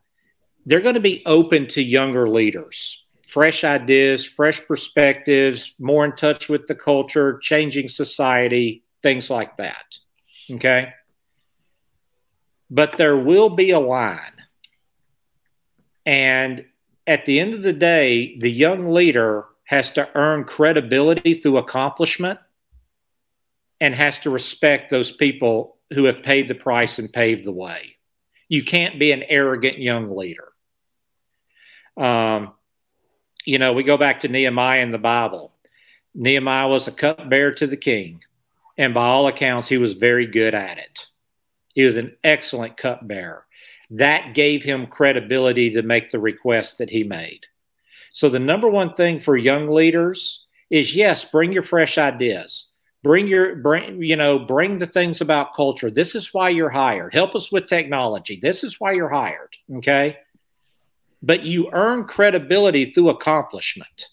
[0.65, 6.49] they're going to be open to younger leaders fresh ideas, fresh perspectives, more in touch
[6.49, 9.85] with the culture, changing society, things like that.
[10.49, 10.91] Okay.
[12.71, 14.33] But there will be a line.
[16.07, 16.65] And
[17.05, 22.39] at the end of the day, the young leader has to earn credibility through accomplishment
[23.79, 27.95] and has to respect those people who have paid the price and paved the way.
[28.47, 30.47] You can't be an arrogant young leader.
[31.95, 32.53] Um,
[33.45, 35.53] you know, we go back to Nehemiah in the Bible.
[36.15, 38.23] Nehemiah was a cupbearer to the king,
[38.75, 41.05] and by all accounts, he was very good at it.
[41.75, 43.45] He was an excellent cupbearer.
[43.91, 47.45] That gave him credibility to make the request that he made.
[48.11, 52.67] So, the number one thing for young leaders is yes, bring your fresh ideas.
[53.01, 55.89] Bring your bring, you know, bring the things about culture.
[55.89, 57.13] This is why you're hired.
[57.13, 58.39] Help us with technology.
[58.41, 59.55] This is why you're hired.
[59.75, 60.17] Okay
[61.21, 64.07] but you earn credibility through accomplishment.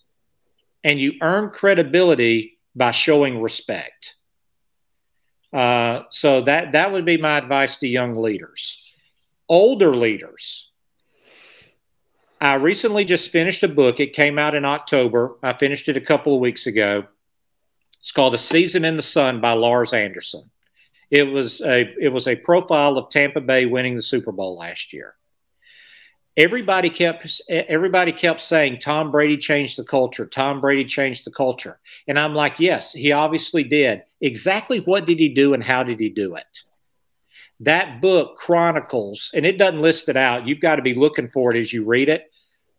[0.85, 4.15] And you earn credibility by showing respect.
[5.53, 8.81] Uh, so that that would be my advice to young leaders.
[9.49, 10.71] Older leaders.
[12.41, 13.99] I recently just finished a book.
[13.99, 15.37] It came out in October.
[15.43, 17.05] I finished it a couple of weeks ago.
[17.99, 20.51] It's called A Season in the Sun by Lars Anderson.
[21.11, 24.93] It was a it was a profile of Tampa Bay winning the Super Bowl last
[24.93, 25.15] year
[26.37, 30.27] everybody kept everybody kept saying Tom Brady changed the culture.
[30.27, 31.79] Tom Brady changed the culture.
[32.07, 34.03] And I'm like, yes, he obviously did.
[34.21, 36.63] Exactly what did he do and how did he do it?
[37.61, 40.47] That book chronicles, and it doesn't list it out.
[40.47, 42.31] You've got to be looking for it as you read it.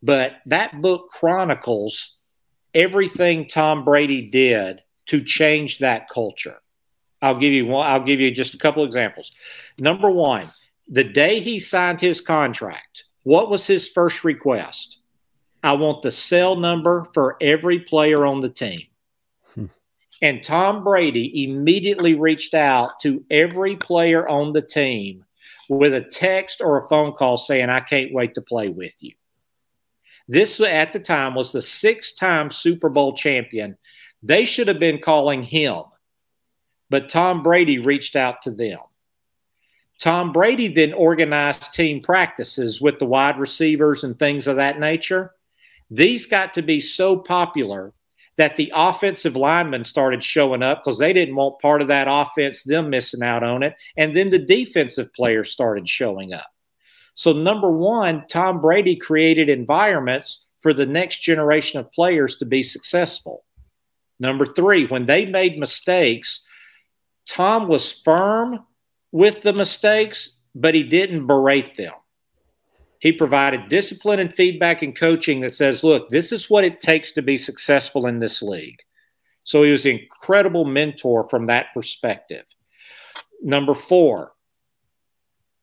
[0.03, 2.17] But that book chronicles
[2.73, 6.57] everything Tom Brady did to change that culture.
[7.21, 9.31] I'll give you one, I'll give you just a couple examples.
[9.79, 10.49] Number one,
[10.87, 14.99] the day he signed his contract, what was his first request?
[15.63, 18.83] I want the cell number for every player on the team.
[20.21, 25.25] And Tom Brady immediately reached out to every player on the team
[25.69, 29.13] with a text or a phone call saying, I can't wait to play with you.
[30.27, 33.77] This at the time was the six time Super Bowl champion.
[34.23, 35.83] They should have been calling him,
[36.89, 38.79] but Tom Brady reached out to them.
[39.99, 45.33] Tom Brady then organized team practices with the wide receivers and things of that nature.
[45.89, 47.93] These got to be so popular
[48.37, 52.63] that the offensive linemen started showing up because they didn't want part of that offense,
[52.63, 53.75] them missing out on it.
[53.97, 56.47] And then the defensive players started showing up.
[57.15, 62.61] So, number one, Tom Brady created environments for the next generation of players to be
[62.61, 63.43] successful.
[64.19, 66.43] Number three, when they made mistakes,
[67.27, 68.65] Tom was firm
[69.11, 71.93] with the mistakes, but he didn't berate them.
[73.07, 77.13] He provided discipline and feedback and coaching that says, look, this is what it takes
[77.13, 78.81] to be successful in this league.
[79.45, 82.43] So he was an incredible mentor from that perspective.
[83.41, 84.33] Number four,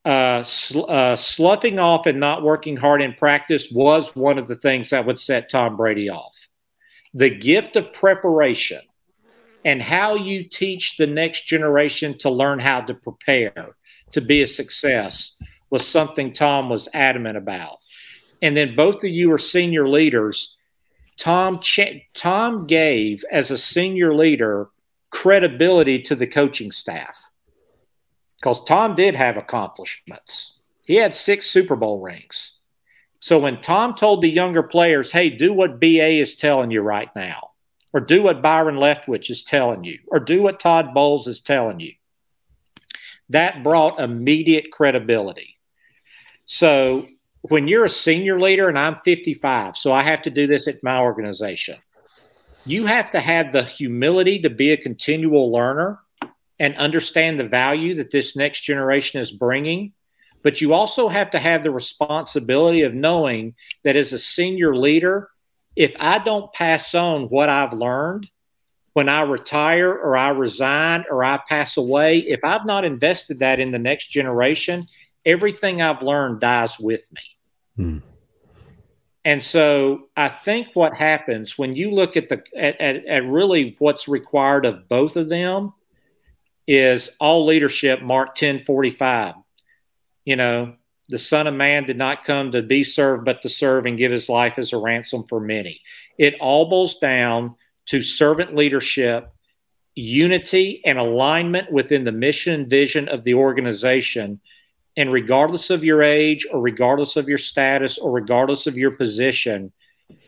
[0.07, 4.57] uh, sl- uh, sloughing off and not working hard in practice was one of the
[4.57, 6.35] things that would set Tom Brady off.
[7.13, 8.81] The gift of preparation
[9.67, 13.75] and how you teach the next generation to learn how to prepare
[14.13, 15.37] to be a success
[15.75, 17.79] was something Tom was adamant about.
[18.41, 20.57] And then both of you are senior leaders.
[21.19, 24.69] Tom Ch- Tom gave as a senior leader
[25.11, 27.17] credibility to the coaching staff
[28.39, 30.61] because Tom did have accomplishments.
[30.87, 32.61] He had six Super Bowl rings.
[33.19, 37.09] So when Tom told the younger players, hey, do what BA is telling you right
[37.17, 37.51] now,
[37.93, 41.81] or do what Byron Leftwich is telling you, or do what Todd Bowles is telling
[41.81, 41.95] you,
[43.31, 45.54] that brought immediate credibility.
[46.47, 47.09] So
[47.43, 50.83] when you're a senior leader, and I'm 55, so I have to do this at
[50.83, 51.79] my organization,
[52.65, 56.01] you have to have the humility to be a continual learner
[56.59, 59.93] and understand the value that this next generation is bringing.
[60.43, 65.29] But you also have to have the responsibility of knowing that as a senior leader,
[65.77, 68.29] if I don't pass on what I've learned
[68.93, 73.59] when I retire or I resign or I pass away, if I've not invested that
[73.59, 74.87] in the next generation,
[75.25, 77.23] everything I've learned dies with me.
[77.77, 77.99] Hmm.
[79.25, 83.75] And so I think what happens when you look at the at, at, at really
[83.79, 85.73] what's required of both of them
[86.67, 89.35] is all leadership, Mark 10 45.
[90.27, 90.75] You know,
[91.09, 94.13] the Son of Man did not come to be served, but to serve and give
[94.13, 95.81] his life as a ransom for many.
[96.19, 97.57] It all boils down
[97.87, 99.31] to servant leadership,
[99.95, 104.41] unity, and alignment within the mission and vision of the organization.
[104.97, 109.73] And regardless of your age, or regardless of your status, or regardless of your position,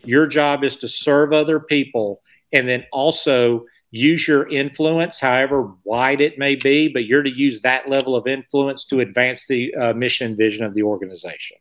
[0.03, 6.19] your job is to serve other people and then also use your influence, however wide
[6.19, 9.93] it may be, but you're to use that level of influence to advance the uh,
[9.93, 11.57] mission vision of the organization.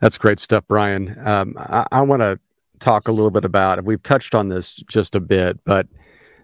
[0.00, 1.16] That's great stuff, Brian.
[1.24, 2.38] Um, I, I want to
[2.78, 5.86] talk a little bit about, we've touched on this just a bit, but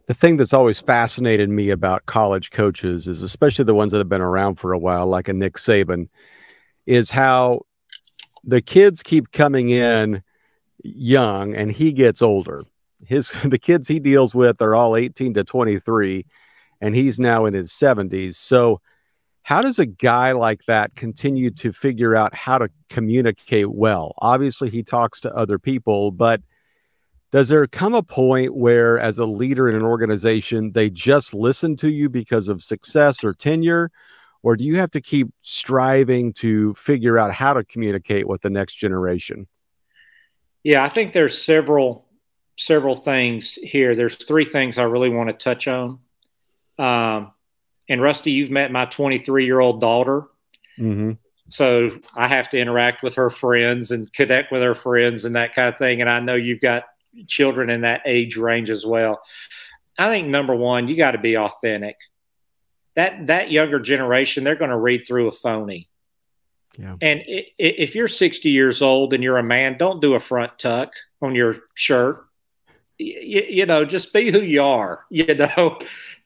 [0.09, 4.09] the thing that's always fascinated me about college coaches is especially the ones that have
[4.09, 6.09] been around for a while, like a Nick Saban,
[6.87, 7.61] is how
[8.43, 10.23] the kids keep coming in
[10.83, 12.63] young and he gets older.
[13.05, 16.25] His the kids he deals with are all 18 to 23
[16.81, 18.81] and he's now in his 70s so
[19.43, 24.15] how does a guy like that continue to figure out how to communicate well?
[24.19, 26.41] Obviously he talks to other people but
[27.31, 31.77] does there come a point where as a leader in an organization they just listen
[31.77, 33.91] to you because of success or tenure
[34.43, 38.51] or do you have to keep striving to figure out how to communicate with the
[38.51, 39.47] next generation
[40.63, 42.09] yeah i think there's several
[42.59, 43.95] several things here.
[43.95, 46.01] There's three things I really want to touch on.
[46.79, 47.33] Um,
[47.89, 50.25] and Rusty, you've met my 23 year old daughter.
[50.79, 51.13] Mm-hmm.
[51.49, 55.55] So I have to interact with her friends and connect with her friends and that
[55.55, 56.03] kind of thing.
[56.03, 56.85] And I know you've got
[57.27, 59.21] children in that age range as well.
[59.99, 61.97] I think number one, you got to be authentic.
[62.95, 65.89] That that younger generation, they're going to read through a phony.
[66.79, 66.95] Yeah.
[67.01, 70.93] And if you're 60 years old and you're a man, don't do a front tuck
[71.21, 72.29] on your shirt
[72.99, 75.05] you, you know, just be who you are.
[75.11, 75.79] You know,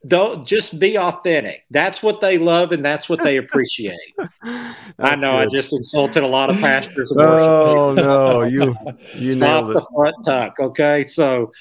[0.07, 1.65] don't just be authentic.
[1.71, 4.15] That's what they love and that's what they appreciate.
[4.43, 5.47] I know good.
[5.47, 7.13] I just insulted a lot of pastors.
[7.13, 8.75] And oh no, you
[9.15, 10.57] you stop the front tuck.
[10.59, 11.53] Okay, so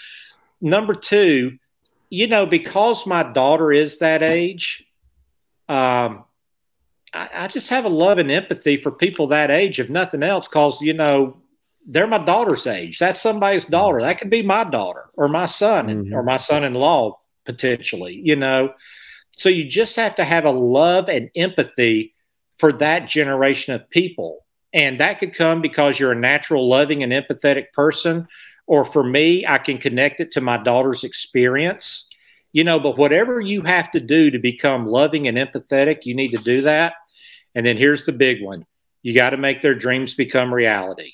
[0.60, 1.58] number two,
[2.10, 4.86] you know, because my daughter is that age,
[5.70, 6.26] um,
[7.14, 10.48] I, I just have a love and empathy for people that age, if nothing else,
[10.48, 11.38] because you know
[11.86, 12.98] they're my daughter's age.
[12.98, 14.02] That's somebody's daughter.
[14.02, 16.14] That could be my daughter or my son mm-hmm.
[16.14, 17.20] or my son-in-law
[17.52, 18.74] potentially, you know.
[19.32, 22.14] So you just have to have a love and empathy
[22.60, 24.46] for that generation of people.
[24.74, 28.28] And that could come because you're a natural loving and empathetic person
[28.68, 32.08] or for me, I can connect it to my daughter's experience.
[32.54, 36.32] You know, but whatever you have to do to become loving and empathetic, you need
[36.32, 36.94] to do that.
[37.56, 38.66] And then here's the big one.
[39.04, 41.14] You got to make their dreams become reality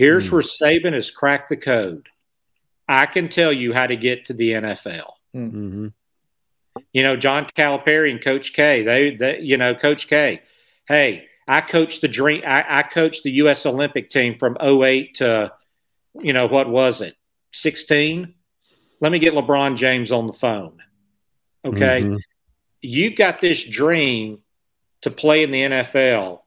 [0.00, 0.32] Here's mm.
[0.32, 2.08] where Saban has cracked the code.
[2.88, 5.10] I can tell you how to get to the NFL.
[5.34, 5.88] Mm-hmm.
[6.92, 10.42] You know, John Calipari and Coach K, they, they, you know, Coach K,
[10.86, 13.66] hey, I coached the dream, I, I coached the U.S.
[13.66, 15.52] Olympic team from 08 to,
[16.20, 17.16] you know, what was it,
[17.52, 18.34] 16?
[19.00, 20.78] Let me get LeBron James on the phone.
[21.64, 22.02] Okay.
[22.02, 22.16] Mm-hmm.
[22.82, 24.38] You've got this dream
[25.02, 26.40] to play in the NFL.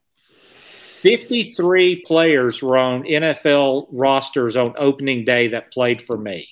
[1.01, 6.47] 53 players were on NFL rosters on opening day that played for me.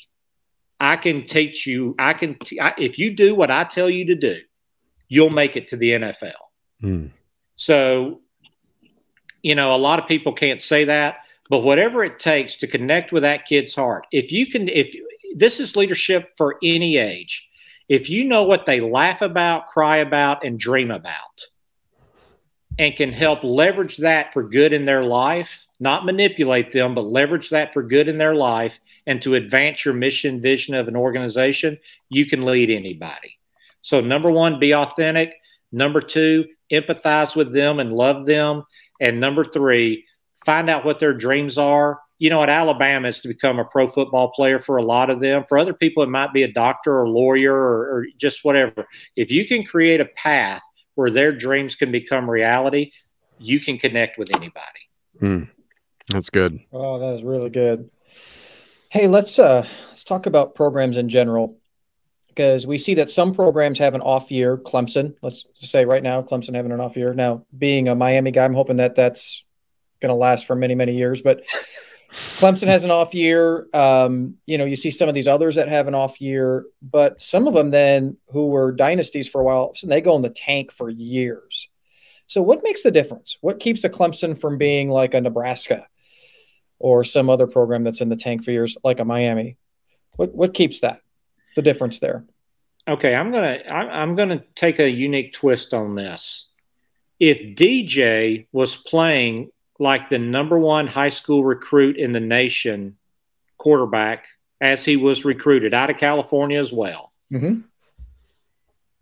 [0.82, 4.04] I can teach you, I can, t- I, if you do what I tell you
[4.08, 4.40] to do,
[5.08, 6.32] you'll make it to the NFL.
[6.82, 7.12] Mm.
[7.56, 8.22] So,
[9.44, 11.18] you know, a lot of people can't say that,
[11.52, 14.96] but whatever it takes to connect with that kid's heart, if you can, if
[15.36, 17.48] this is leadership for any age,
[17.88, 21.46] if you know what they laugh about, cry about, and dream about,
[22.80, 27.50] and can help leverage that for good in their life, not manipulate them, but leverage
[27.50, 31.78] that for good in their life and to advance your mission, vision of an organization,
[32.10, 33.38] you can lead anybody.
[33.82, 35.36] So, number one, be authentic.
[35.74, 38.64] Number two, empathize with them and love them.
[39.02, 40.06] And number three,
[40.46, 43.88] find out what their dreams are you know, at Alabama, it's to become a pro
[43.88, 45.44] football player for a lot of them.
[45.50, 48.88] For other people, it might be a doctor or lawyer or, or just whatever.
[49.16, 50.62] If you can create a path
[50.94, 52.92] where their dreams can become reality,
[53.40, 54.62] you can connect with anybody.
[55.20, 55.50] Mm,
[56.12, 56.60] that's good.
[56.72, 57.90] Oh, that is really good.
[58.90, 61.58] Hey, let's uh let's talk about programs in general
[62.28, 64.58] because we see that some programs have an off year.
[64.58, 67.14] Clemson, let's say right now, Clemson having an off year.
[67.14, 69.44] Now, being a Miami guy, I'm hoping that that's
[70.02, 71.22] going to last for many, many years.
[71.22, 71.44] But
[72.38, 73.68] Clemson has an off year.
[73.74, 77.22] Um, you know, you see some of these others that have an off year, but
[77.22, 80.72] some of them then who were dynasties for a while, they go in the tank
[80.72, 81.70] for years.
[82.28, 83.38] So, what makes the difference?
[83.42, 85.88] What keeps a Clemson from being like a Nebraska
[86.82, 89.58] or some other program that's in the tank for years, like a Miami?
[90.16, 91.02] What what keeps that?
[91.56, 92.26] The difference there.
[92.88, 96.48] Okay, I'm gonna I'm gonna take a unique twist on this.
[97.20, 102.98] If DJ was playing like the number one high school recruit in the nation,
[103.58, 104.26] quarterback,
[104.60, 107.12] as he was recruited out of California as well.
[107.32, 107.62] Mm-hmm.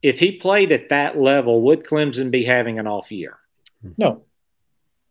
[0.01, 3.37] If he played at that level, would Clemson be having an off year?
[3.97, 4.23] No.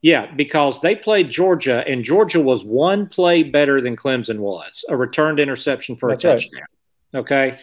[0.00, 4.96] Yeah, because they played Georgia, and Georgia was one play better than Clemson was a
[4.96, 6.62] returned interception for That's a touchdown.
[7.12, 7.20] Right.
[7.20, 7.58] Okay.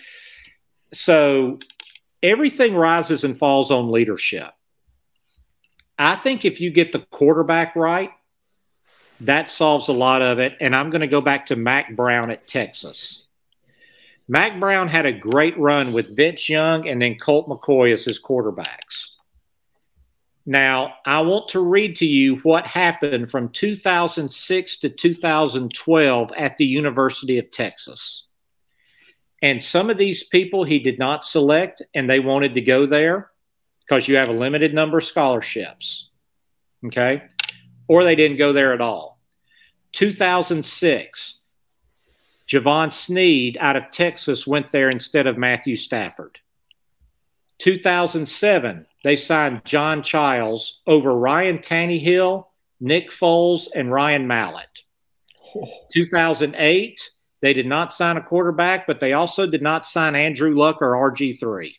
[0.94, 1.60] So
[2.22, 4.52] everything rises and falls on leadership.
[5.98, 8.12] I think if you get the quarterback right,
[9.22, 10.58] that solves a lot of it.
[10.60, 13.24] And I'm going to go back to Mack Brown at Texas.
[14.28, 18.22] Mack Brown had a great run with Vince Young and then Colt McCoy as his
[18.22, 19.12] quarterbacks.
[20.46, 26.66] Now, I want to read to you what happened from 2006 to 2012 at the
[26.66, 28.28] University of Texas.
[29.42, 33.32] And some of these people he did not select and they wanted to go there
[33.82, 36.10] because you have a limited number of scholarships.
[36.86, 37.24] Okay.
[37.88, 39.20] Or they didn't go there at all.
[39.94, 41.42] 2006,
[42.48, 46.40] Jevan Snead out of Texas went there instead of Matthew Stafford.
[47.60, 52.48] 2007, they signed John Chiles over Ryan Tannehill,
[52.80, 54.66] Nick Foles, and Ryan Mallett.
[55.94, 57.00] 2008,
[57.40, 60.94] they did not sign a quarterback, but they also did not sign Andrew Luck or
[61.12, 61.74] RG3.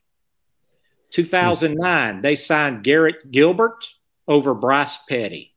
[1.11, 3.89] 2009, they signed Garrett Gilbert
[4.29, 5.53] over Bryce Petty.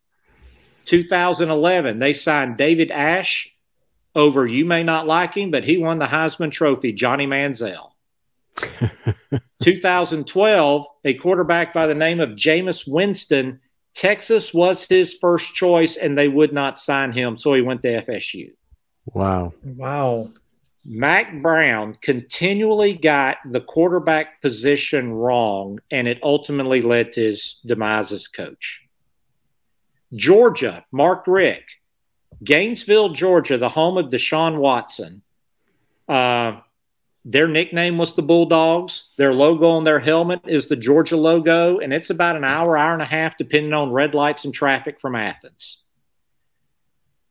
[0.86, 3.48] 2011, they signed David Ash
[4.16, 7.89] over, you may not like him, but he won the Heisman Trophy, Johnny Manziel.
[9.64, 13.60] 2012, a quarterback by the name of Jameis Winston,
[13.94, 18.02] Texas was his first choice and they would not sign him, so he went to
[18.02, 18.52] FSU.
[19.14, 19.54] Wow.
[19.64, 20.30] Wow.
[20.86, 28.12] Mack Brown continually got the quarterback position wrong, and it ultimately led to his demise
[28.12, 28.82] as coach.
[30.14, 31.76] Georgia, Mark Richt,
[32.44, 35.22] Gainesville, Georgia, the home of Deshaun Watson.
[36.08, 36.62] Uh,
[37.26, 39.10] their nickname was the Bulldogs.
[39.18, 42.94] Their logo on their helmet is the Georgia logo, and it's about an hour, hour
[42.94, 45.84] and a half, depending on red lights and traffic from Athens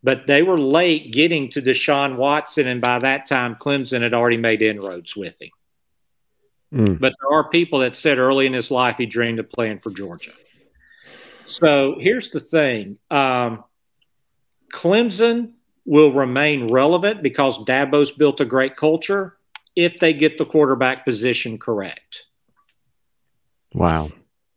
[0.03, 4.37] but they were late getting to Deshaun Watson, and by that time, Clemson had already
[4.37, 5.51] made inroads with him.
[6.73, 7.01] Mm.
[7.01, 9.91] But there are people that said early in his life he dreamed of playing for
[9.91, 10.33] Georgia.
[11.47, 13.65] So here's the thing um,
[14.73, 15.53] Clemson
[15.87, 19.38] will remain relevant because Dabo's built a great culture
[19.79, 22.25] if they get the quarterback position correct.
[23.73, 24.11] Wow.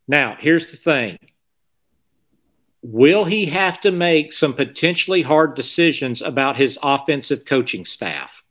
[0.08, 1.20] Now, here's the thing
[2.82, 8.42] Will he have to make some potentially hard decisions about his offensive coaching staff?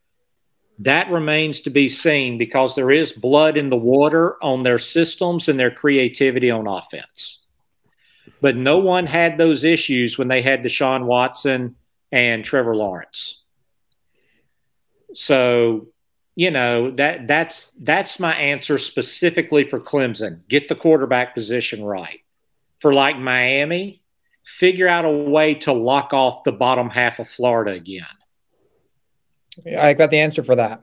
[0.78, 5.48] That remains to be seen because there is blood in the water on their systems
[5.48, 7.40] and their creativity on offense.
[8.40, 11.74] But no one had those issues when they had Deshaun Watson
[12.12, 13.42] and Trevor Lawrence.
[15.12, 15.88] So,
[16.40, 20.40] you know, that that's that's my answer specifically for Clemson.
[20.48, 22.20] Get the quarterback position right.
[22.78, 24.00] For like Miami,
[24.42, 28.06] figure out a way to lock off the bottom half of Florida again.
[29.78, 30.82] I got the answer for that.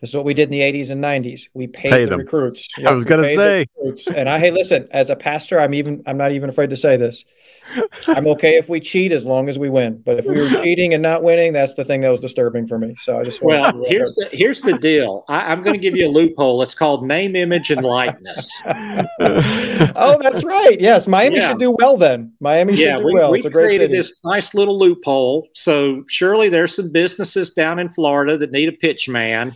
[0.00, 1.42] This is what we did in the 80s and 90s.
[1.52, 2.20] We paid Pay the them.
[2.20, 2.66] recruits.
[2.86, 3.66] I was gonna say.
[4.14, 6.96] And I hey, listen, as a pastor, I'm even I'm not even afraid to say
[6.96, 7.24] this.
[8.08, 10.02] I'm okay if we cheat as long as we win.
[10.04, 12.78] But if we were cheating and not winning, that's the thing that was disturbing for
[12.78, 12.94] me.
[12.96, 15.24] So I just wanted Well, to- here's the here's the deal.
[15.28, 16.62] I, I'm going to give you a loophole.
[16.62, 18.50] It's called name, image, and likeness.
[19.20, 20.80] oh, that's right.
[20.80, 21.48] Yes, Miami Yeah.
[21.50, 22.32] should do well then.
[22.40, 23.30] Miami should do we, well.
[23.32, 23.96] we It's a great created city.
[23.98, 25.48] this nice little loophole.
[25.54, 29.54] So surely there's some businesses down in Florida that need a pitch man,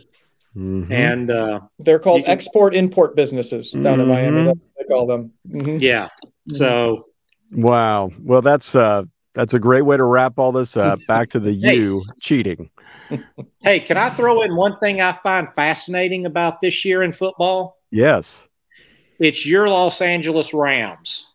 [0.55, 0.91] Mhm.
[0.91, 4.37] and uh, They're called you can- export import businesses down in Miami.
[4.41, 4.45] Mhm.
[4.45, 5.31] That's what they call them.
[5.49, 5.81] Mhm.
[5.81, 6.07] yeah.
[6.49, 7.05] So
[7.51, 8.11] Wow.
[8.23, 9.03] Well, that's uh
[9.33, 10.99] that's a great way to wrap all this up.
[11.07, 11.75] Back to the Hey.
[11.75, 12.69] you cheating.
[13.61, 17.77] hey, can I throw in one thing I find fascinating about this year in football?
[17.91, 18.47] Yes.
[19.19, 21.25] It's your Los Angeles Rams,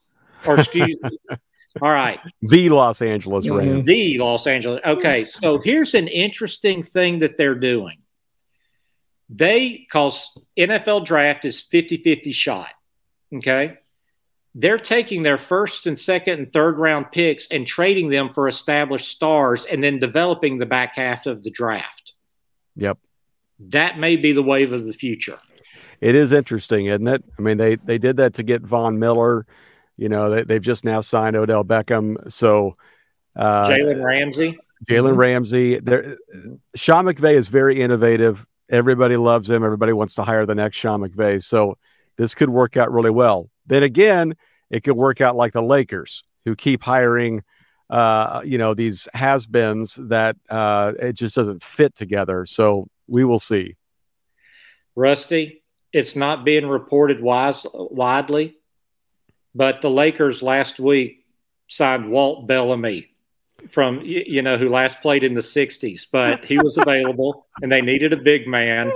[0.47, 0.97] or excuse.
[1.83, 3.57] All right, The Los Angeles Mhm.
[3.59, 3.87] Rams.
[3.87, 4.81] the Los Angeles.
[4.85, 7.97] Okay, so here's an interesting thing that they're doing.
[9.33, 10.29] They, cause
[10.59, 12.71] NFL draft is 50 50 shot.
[13.35, 13.79] Okay.
[14.57, 19.09] They're taking their first and second and third round picks and trading them for established
[19.09, 22.15] stars and then developing the back half of the draft.
[22.75, 22.99] Yep.
[23.69, 25.39] That may be the wave of the future.
[26.01, 27.23] It is interesting, isn't it?
[27.39, 29.47] I mean, they they did that to get Von Miller.
[29.97, 32.33] You know, they, they've just now signed Odell Beckham.
[32.33, 32.75] So
[33.37, 34.59] uh, Jalen Ramsey.
[34.89, 35.79] Jalen Ramsey.
[35.79, 36.17] There,
[36.75, 38.47] Sean McVay is very innovative.
[38.71, 39.65] Everybody loves him.
[39.65, 41.43] Everybody wants to hire the next Sean McVay.
[41.43, 41.77] So
[42.17, 43.51] this could work out really well.
[43.67, 44.37] Then again,
[44.71, 47.43] it could work out like the Lakers, who keep hiring,
[47.91, 52.47] uh, you know, these has-beens that uh, it just doesn't fit together.
[52.47, 53.77] So we will see.
[54.95, 55.63] Rusty,
[55.93, 58.57] it's not being reported wise, widely,
[59.55, 61.25] but the Lakers last week
[61.69, 63.09] signed Walt Bellamy
[63.71, 67.81] from you know who last played in the 60s, but he was available and they
[67.83, 68.91] needed a big man.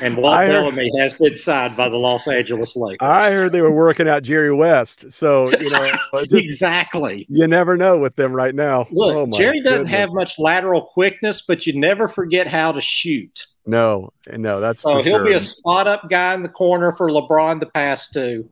[0.00, 2.98] And Walt heard- Bellamy has been signed by the Los Angeles Lakers.
[3.06, 5.10] I heard they were working out Jerry West.
[5.12, 7.26] So you know, just- exactly.
[7.28, 8.86] you never know with them right now.
[8.90, 9.98] Look, Oh, Jerry doesn't goodness.
[9.98, 13.46] have much lateral quickness, but you never forget how to shoot.
[13.64, 14.60] no, no.
[14.60, 15.24] That's So he'll sure.
[15.24, 18.48] be a spot up guy in the corner for LeBron to pass to.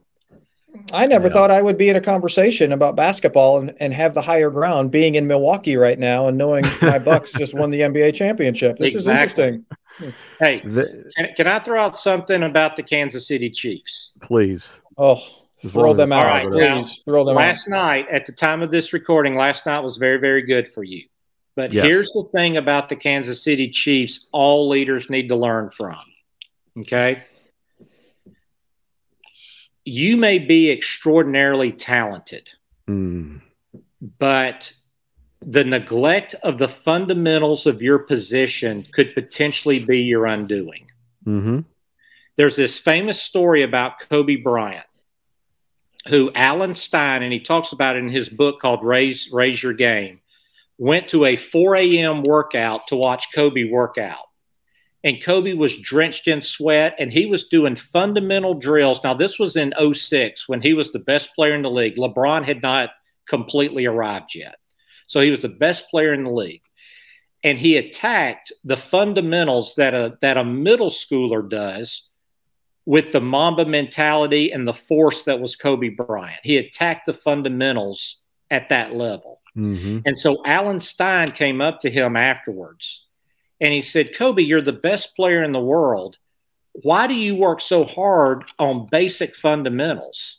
[0.92, 1.32] I never Yeah.
[1.32, 4.90] thought I would be in a conversation about basketball and, and have the higher ground
[4.90, 8.78] being in Milwaukee right now and knowing my Bucks just won the NBA championship.
[8.78, 9.44] This Exactly.
[9.44, 10.14] is interesting.
[10.40, 14.12] Hey, The- Can, can I throw out something about the Kansas City Chiefs?
[14.22, 14.76] please.
[14.98, 15.20] Oh,
[15.62, 16.52] As throw them out, positive.
[16.82, 17.02] please.
[17.04, 17.40] Throw them out.
[17.40, 20.82] Last night, at the time of this recording, last night was very, very good for
[20.84, 21.02] you.
[21.56, 21.86] But Yes.
[21.86, 25.96] here's the thing about the Kansas City Chiefs all leaders need to learn from.
[26.80, 27.22] Okay.
[29.84, 32.48] You may be extraordinarily talented,
[32.88, 33.40] Mm.
[34.18, 34.72] but
[35.40, 40.90] the neglect of the fundamentals of your position could potentially be your undoing.
[41.24, 41.60] hmm
[42.36, 44.86] there's this famous story about Kobe Bryant,
[46.08, 49.72] who Alan Stein, and he talks about it in his book called Raise, Raise Your
[49.72, 50.20] Game,
[50.76, 52.24] went to a 4 a.m.
[52.24, 54.26] workout to watch Kobe work out.
[55.04, 59.04] And Kobe was drenched in sweat and he was doing fundamental drills.
[59.04, 61.96] Now, this was in 06 when he was the best player in the league.
[61.96, 62.90] LeBron had not
[63.28, 64.56] completely arrived yet.
[65.06, 66.62] So he was the best player in the league.
[67.42, 72.08] And he attacked the fundamentals that a, that a middle schooler does
[72.86, 76.40] with the Mamba mentality and the force that was Kobe Bryant.
[76.42, 79.42] He attacked the fundamentals at that level.
[79.54, 83.04] hmm And so Alan Stein came up to him afterwards
[83.60, 86.18] and he said, Kobe, you're the best player in the world.
[86.82, 90.38] Why do you work so hard on basic fundamentals?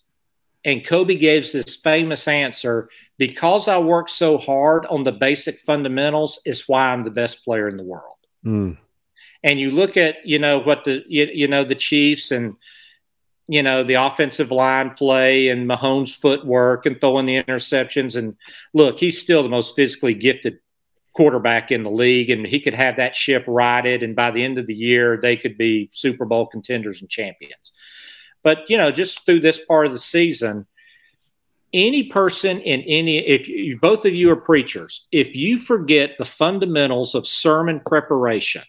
[0.66, 6.42] And Kobe gives this famous answer because I work so hard on the basic fundamentals,
[6.44, 8.78] is why I'm the best player in the world Mm.
[9.44, 12.56] and you look at you know what the you, you know the Chiefs and
[13.48, 18.36] you know the offensive line play and Mahomes' footwork and throwing the interceptions and
[18.74, 20.60] look, he's still the most physically gifted
[21.16, 24.58] quarterback in the league, and he could have that ship righted, and by the end
[24.58, 27.72] of the year they could be Super Bowl contenders and champions.
[28.44, 30.68] But you know, just through this part of the season,
[31.74, 36.26] any person in any if you, both of you are preachers, if you forget the
[36.26, 38.64] fundamentals of sermon preparation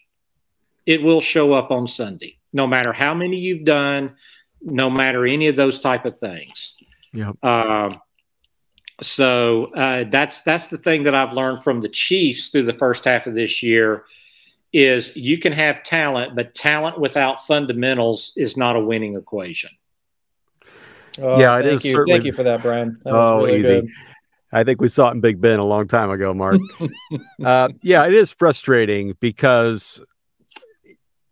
[0.86, 4.14] it will show up on Sunday, no matter how many you've done,
[4.62, 6.76] no matter any of those type of things.
[7.12, 7.32] Yeah.
[7.42, 8.00] Um,
[9.02, 13.04] so uh, that's that's the thing that I've learned from the Chiefs through the first
[13.04, 14.04] half of this year
[14.72, 19.70] is you can have talent, but talent without fundamentals is not a winning equation.
[21.18, 21.84] Oh, yeah, it is.
[21.84, 21.92] You.
[21.92, 22.12] Certainly...
[22.12, 22.98] Thank you for that, Brian.
[23.04, 23.80] That oh, really easy.
[23.80, 23.90] Good.
[24.52, 26.60] I think we saw it in Big Ben a long time ago, Mark.
[27.44, 30.00] uh, yeah, it is frustrating because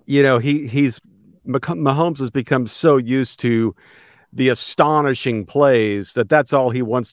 [0.07, 1.01] you know he he's
[1.47, 3.75] Mahomes has become so used to
[4.33, 7.13] the astonishing plays that that's all he wants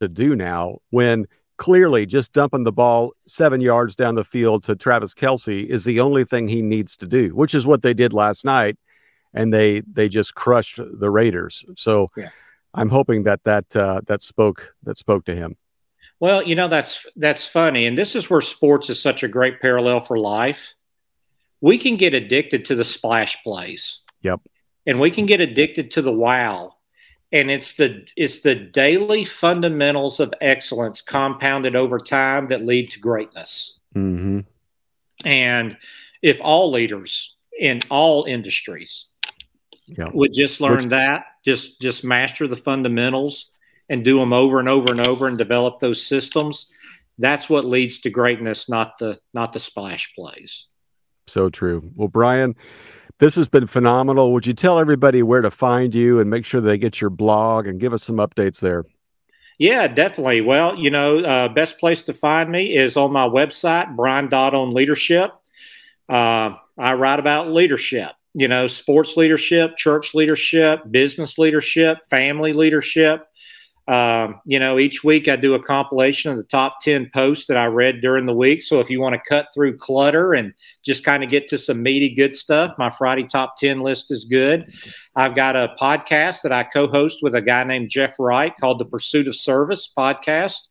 [0.00, 0.78] to do now.
[0.90, 1.26] When
[1.56, 6.00] clearly just dumping the ball seven yards down the field to Travis Kelce is the
[6.00, 8.76] only thing he needs to do, which is what they did last night,
[9.34, 11.64] and they they just crushed the Raiders.
[11.76, 12.08] So.
[12.16, 12.30] Yeah
[12.74, 15.56] I'm hoping that that uh, that spoke that spoke to him.
[16.20, 19.60] Well, you know that's that's funny, and this is where sports is such a great
[19.60, 20.74] parallel for life.
[21.60, 24.00] We can get addicted to the splash plays.
[24.22, 24.40] Yep.
[24.86, 26.74] And we can get addicted to the wow.
[27.30, 33.00] And it's the it's the daily fundamentals of excellence compounded over time that lead to
[33.00, 33.80] greatness.
[33.94, 34.40] Mm-hmm.
[35.26, 35.76] And
[36.22, 39.06] if all leaders in all industries
[39.86, 40.08] yeah.
[40.12, 43.50] would just learn Which, that, just just master the fundamentals
[43.88, 46.66] and do them over and over and over and develop those systems.
[47.18, 50.66] That's what leads to greatness, not the not the splash plays.
[51.26, 51.90] So true.
[51.94, 52.54] Well, Brian,
[53.18, 54.32] this has been phenomenal.
[54.32, 57.66] Would you tell everybody where to find you and make sure they get your blog
[57.66, 58.84] and give us some updates there?
[59.58, 60.40] Yeah, definitely.
[60.40, 64.54] Well, you know, uh, best place to find me is on my website, Brian Dodd
[64.54, 65.32] on leadership.
[66.08, 73.26] Uh, I write about leadership you know, sports leadership, church leadership, business leadership, family leadership.
[73.88, 77.56] Um, you know, each week I do a compilation of the top 10 posts that
[77.56, 78.62] I read during the week.
[78.62, 80.52] So if you want to cut through clutter and
[80.84, 84.26] just kind of get to some meaty, good stuff, my Friday top 10 list is
[84.26, 84.70] good.
[85.16, 88.78] I've got a podcast that I co host with a guy named Jeff Wright called
[88.78, 90.68] the Pursuit of Service podcast.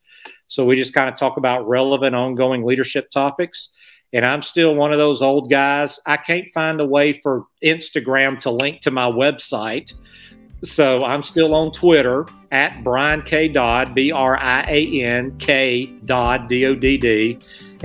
[0.47, 3.72] So we just kind of talk about relevant, ongoing leadership topics
[4.13, 5.99] and I'm still one of those old guys.
[6.05, 9.93] I can't find a way for Instagram to link to my website.
[10.64, 13.47] So I'm still on Twitter at Brian K.
[13.47, 17.39] Dodd, B R I A N K Dodd, D O D D.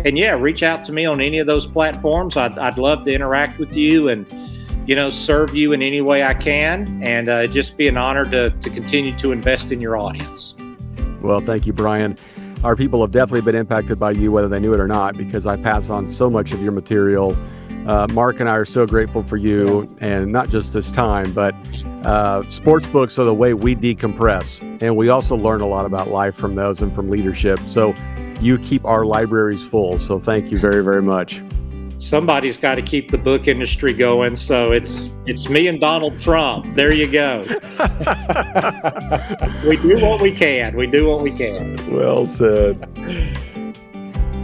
[0.05, 2.37] And yeah, reach out to me on any of those platforms.
[2.37, 4.31] I'd, I'd love to interact with you and,
[4.87, 7.03] you know, serve you in any way I can.
[7.03, 10.55] And uh, just be an honor to, to continue to invest in your audience.
[11.21, 12.17] Well, thank you, Brian
[12.65, 15.47] our people have definitely been impacted by you, whether they knew it or not, because
[15.47, 17.37] I pass on so much of your material.
[17.87, 21.55] Uh, Mark and I are so grateful for you, and not just this time, but
[22.05, 26.09] uh, sports books are the way we decompress, and we also learn a lot about
[26.09, 27.59] life from those and from leadership.
[27.61, 27.95] So
[28.41, 29.99] you keep our libraries full.
[29.99, 31.41] So thank you very, very much
[32.03, 34.37] somebody's got to keep the book industry going.
[34.37, 36.67] So it's it's me and Donald Trump.
[36.75, 37.41] There you go.
[39.67, 40.77] we do what we can.
[40.77, 41.77] We do what we can.
[41.91, 42.89] Well said.